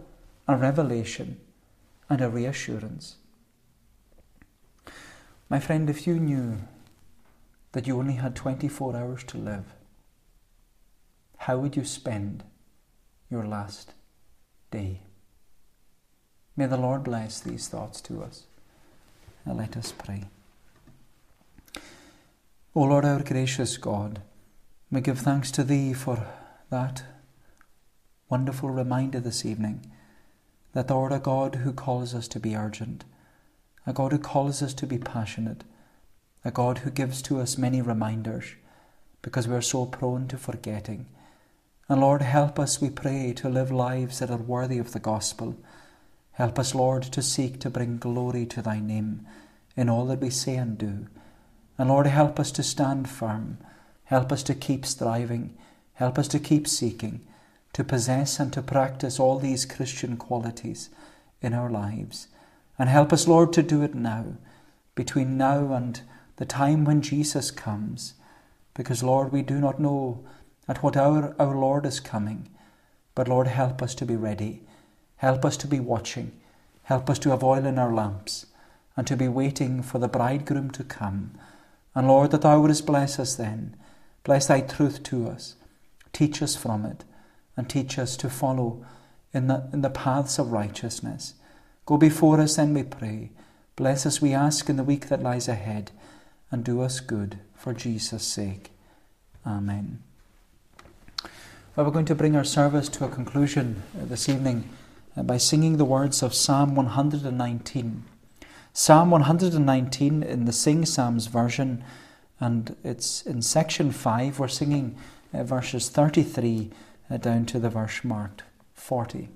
a 0.46 0.56
revelation, 0.56 1.40
and 2.08 2.20
a 2.20 2.28
reassurance. 2.28 3.16
My 5.48 5.60
friend, 5.60 5.90
if 5.90 6.06
you 6.06 6.18
knew 6.18 6.58
that 7.72 7.86
you 7.86 7.98
only 7.98 8.14
had 8.14 8.36
24 8.36 8.96
hours 8.96 9.24
to 9.24 9.38
live, 9.38 9.64
how 11.38 11.58
would 11.58 11.76
you 11.76 11.84
spend 11.84 12.44
your 13.30 13.44
last 13.44 13.92
day? 14.70 15.00
May 16.56 16.66
the 16.66 16.76
Lord 16.76 17.02
bless 17.02 17.40
these 17.40 17.68
thoughts 17.68 18.00
to 18.02 18.22
us. 18.22 18.44
Now 19.44 19.54
let 19.54 19.76
us 19.76 19.92
pray. 19.92 20.24
O 22.74 22.82
Lord, 22.82 23.04
our 23.04 23.22
gracious 23.22 23.76
God, 23.76 24.22
we 24.90 25.00
give 25.00 25.18
thanks 25.18 25.50
to 25.52 25.64
Thee 25.64 25.92
for 25.92 26.26
that 26.70 27.02
wonderful 28.28 28.70
reminder 28.70 29.20
this 29.20 29.44
evening 29.44 29.84
that 30.72 30.88
Thou 30.88 31.00
art 31.00 31.12
a 31.12 31.18
God 31.18 31.56
who 31.56 31.72
calls 31.72 32.14
us 32.14 32.28
to 32.28 32.40
be 32.40 32.56
urgent, 32.56 33.04
a 33.86 33.92
God 33.92 34.12
who 34.12 34.18
calls 34.18 34.62
us 34.62 34.72
to 34.74 34.86
be 34.86 34.98
passionate, 34.98 35.64
a 36.44 36.50
God 36.50 36.78
who 36.78 36.90
gives 36.90 37.22
to 37.22 37.40
us 37.40 37.58
many 37.58 37.80
reminders 37.80 38.54
because 39.22 39.46
we 39.46 39.54
are 39.54 39.62
so 39.62 39.86
prone 39.86 40.26
to 40.28 40.36
forgetting. 40.36 41.06
And 41.88 42.00
Lord, 42.00 42.22
help 42.22 42.58
us, 42.58 42.80
we 42.80 42.90
pray, 42.90 43.32
to 43.36 43.48
live 43.48 43.70
lives 43.70 44.18
that 44.18 44.30
are 44.30 44.36
worthy 44.36 44.78
of 44.78 44.92
the 44.92 45.00
gospel. 45.00 45.56
Help 46.32 46.58
us, 46.58 46.74
Lord, 46.74 47.02
to 47.04 47.22
seek 47.22 47.60
to 47.60 47.70
bring 47.70 47.98
glory 47.98 48.46
to 48.46 48.62
thy 48.62 48.80
name 48.80 49.26
in 49.76 49.88
all 49.88 50.06
that 50.06 50.20
we 50.20 50.30
say 50.30 50.56
and 50.56 50.76
do. 50.76 51.06
And 51.78 51.88
Lord, 51.88 52.06
help 52.06 52.40
us 52.40 52.50
to 52.52 52.62
stand 52.62 53.08
firm. 53.08 53.58
Help 54.04 54.32
us 54.32 54.42
to 54.44 54.54
keep 54.54 54.84
striving. 54.84 55.56
Help 55.94 56.18
us 56.18 56.28
to 56.28 56.38
keep 56.38 56.66
seeking, 56.66 57.20
to 57.72 57.84
possess 57.84 58.40
and 58.40 58.52
to 58.52 58.62
practice 58.62 59.20
all 59.20 59.38
these 59.38 59.64
Christian 59.64 60.16
qualities 60.16 60.90
in 61.40 61.54
our 61.54 61.70
lives. 61.70 62.28
And 62.78 62.88
help 62.88 63.12
us, 63.12 63.28
Lord, 63.28 63.52
to 63.52 63.62
do 63.62 63.82
it 63.82 63.94
now, 63.94 64.36
between 64.94 65.36
now 65.36 65.72
and 65.72 66.00
the 66.36 66.44
time 66.44 66.84
when 66.84 67.02
Jesus 67.02 67.50
comes. 67.50 68.14
Because, 68.74 69.02
Lord, 69.02 69.32
we 69.32 69.42
do 69.42 69.60
not 69.60 69.80
know 69.80 70.24
at 70.68 70.82
what 70.82 70.96
hour 70.96 71.34
our 71.38 71.56
Lord 71.56 71.84
is 71.86 72.00
coming. 72.00 72.48
But, 73.14 73.28
Lord, 73.28 73.46
help 73.46 73.82
us 73.82 73.94
to 73.96 74.06
be 74.06 74.16
ready. 74.16 74.62
Help 75.16 75.44
us 75.44 75.56
to 75.58 75.66
be 75.66 75.80
watching. 75.80 76.32
Help 76.84 77.08
us 77.10 77.18
to 77.20 77.30
have 77.30 77.44
oil 77.44 77.66
in 77.66 77.78
our 77.78 77.92
lamps 77.92 78.46
and 78.96 79.06
to 79.06 79.16
be 79.16 79.28
waiting 79.28 79.82
for 79.82 79.98
the 79.98 80.08
bridegroom 80.08 80.70
to 80.72 80.84
come. 80.84 81.32
And, 81.94 82.08
Lord, 82.08 82.30
that 82.30 82.42
thou 82.42 82.60
wouldest 82.60 82.86
bless 82.86 83.18
us 83.18 83.34
then. 83.34 83.76
Bless 84.24 84.46
thy 84.46 84.60
truth 84.60 85.02
to 85.04 85.28
us. 85.28 85.56
Teach 86.12 86.42
us 86.42 86.56
from 86.56 86.84
it 86.84 87.04
and 87.56 87.68
teach 87.68 87.98
us 87.98 88.16
to 88.16 88.30
follow 88.30 88.84
in 89.32 89.46
the, 89.46 89.68
in 89.72 89.82
the 89.82 89.90
paths 89.90 90.38
of 90.38 90.52
righteousness. 90.52 91.34
Go 91.86 91.96
before 91.96 92.40
us, 92.40 92.56
then, 92.56 92.74
we 92.74 92.82
pray. 92.82 93.30
Bless 93.76 94.06
us, 94.06 94.20
we 94.20 94.32
ask, 94.32 94.68
in 94.68 94.76
the 94.76 94.84
week 94.84 95.08
that 95.08 95.22
lies 95.22 95.48
ahead, 95.48 95.90
and 96.52 96.62
do 96.62 96.80
us 96.82 97.00
good 97.00 97.40
for 97.56 97.72
Jesus' 97.72 98.22
sake. 98.22 98.70
Amen. 99.44 100.02
Well, 101.74 101.86
we're 101.86 101.92
going 101.92 102.04
to 102.04 102.14
bring 102.14 102.36
our 102.36 102.44
service 102.44 102.88
to 102.90 103.06
a 103.06 103.08
conclusion 103.08 103.82
uh, 103.98 104.04
this 104.04 104.28
evening 104.28 104.68
uh, 105.16 105.22
by 105.22 105.38
singing 105.38 105.78
the 105.78 105.84
words 105.86 106.22
of 106.22 106.34
Psalm 106.34 106.74
119. 106.74 108.04
Psalm 108.74 109.10
119 109.10 110.22
in 110.22 110.44
the 110.44 110.52
Sing 110.52 110.84
Psalms 110.84 111.26
version, 111.26 111.82
and 112.38 112.76
it's 112.84 113.22
in 113.22 113.40
section 113.40 113.90
5. 113.90 114.38
We're 114.38 114.48
singing 114.48 114.96
uh, 115.32 115.44
verses 115.44 115.88
33 115.88 116.70
uh, 117.10 117.16
down 117.16 117.46
to 117.46 117.58
the 117.58 117.70
verse 117.70 118.04
marked 118.04 118.42
40. 118.74 119.28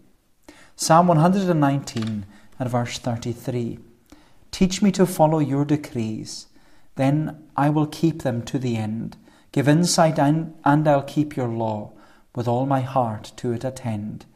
Psalm 0.77 1.07
119 1.07 2.27
and 2.59 2.69
verse 2.69 2.99
33. 2.99 3.79
Teach 4.51 4.83
me 4.83 4.93
to 4.93 5.07
follow 5.07 5.39
your 5.39 5.64
decrees, 5.64 6.49
then 6.97 7.42
I 7.57 7.70
will 7.70 7.86
keep 7.86 8.22
them 8.22 8.42
to 8.42 8.59
the 8.59 8.76
end. 8.76 9.16
Give 9.53 9.68
insight 9.68 10.18
and, 10.18 10.55
I'll 10.64 11.03
keep 11.03 11.36
your 11.36 11.49
law 11.49 11.92
with 12.34 12.47
all 12.47 12.66
my 12.66 12.80
heart 12.80 13.32
to 13.36 13.53
it 13.53 13.64
attend. 13.64 14.26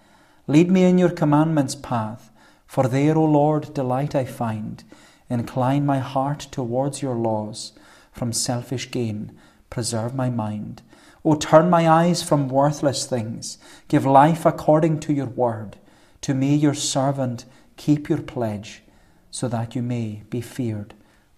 Lead 0.46 0.70
me 0.70 0.84
in 0.84 0.96
your 0.96 1.10
commandments' 1.10 1.74
path, 1.74 2.30
for 2.66 2.88
there, 2.88 3.18
O 3.18 3.24
Lord, 3.24 3.74
delight 3.74 4.14
I 4.14 4.24
find. 4.24 4.82
Incline 5.28 5.84
my 5.84 5.98
heart 5.98 6.48
towards 6.50 7.02
your 7.02 7.14
laws, 7.16 7.72
from 8.12 8.32
selfish 8.32 8.90
gain 8.90 9.32
preserve 9.70 10.14
my 10.14 10.28
mind. 10.28 10.82
O 11.24 11.34
turn 11.36 11.70
my 11.70 11.88
eyes 11.88 12.22
from 12.22 12.48
worthless 12.48 13.06
things, 13.06 13.56
give 13.88 14.04
life 14.04 14.44
according 14.44 15.00
to 15.00 15.12
your 15.12 15.26
word. 15.26 15.76
To 16.22 16.34
me, 16.34 16.54
your 16.54 16.74
servant, 16.74 17.44
keep 17.76 18.08
your 18.08 18.20
pledge, 18.20 18.82
so 19.30 19.48
that 19.48 19.74
you 19.74 19.82
may 19.82 20.22
be 20.28 20.40
feared, 20.40 20.94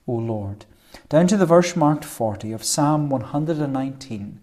O 0.06 0.12
Lord. 0.12 0.64
Down 1.08 1.26
to 1.28 1.36
the 1.36 1.46
verse 1.46 1.76
marked 1.76 2.04
40 2.04 2.52
of 2.52 2.64
Psalm 2.64 3.10
119 3.10 4.40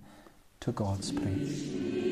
to 0.59 0.71
God's 0.71 1.11
praise. 1.11 2.08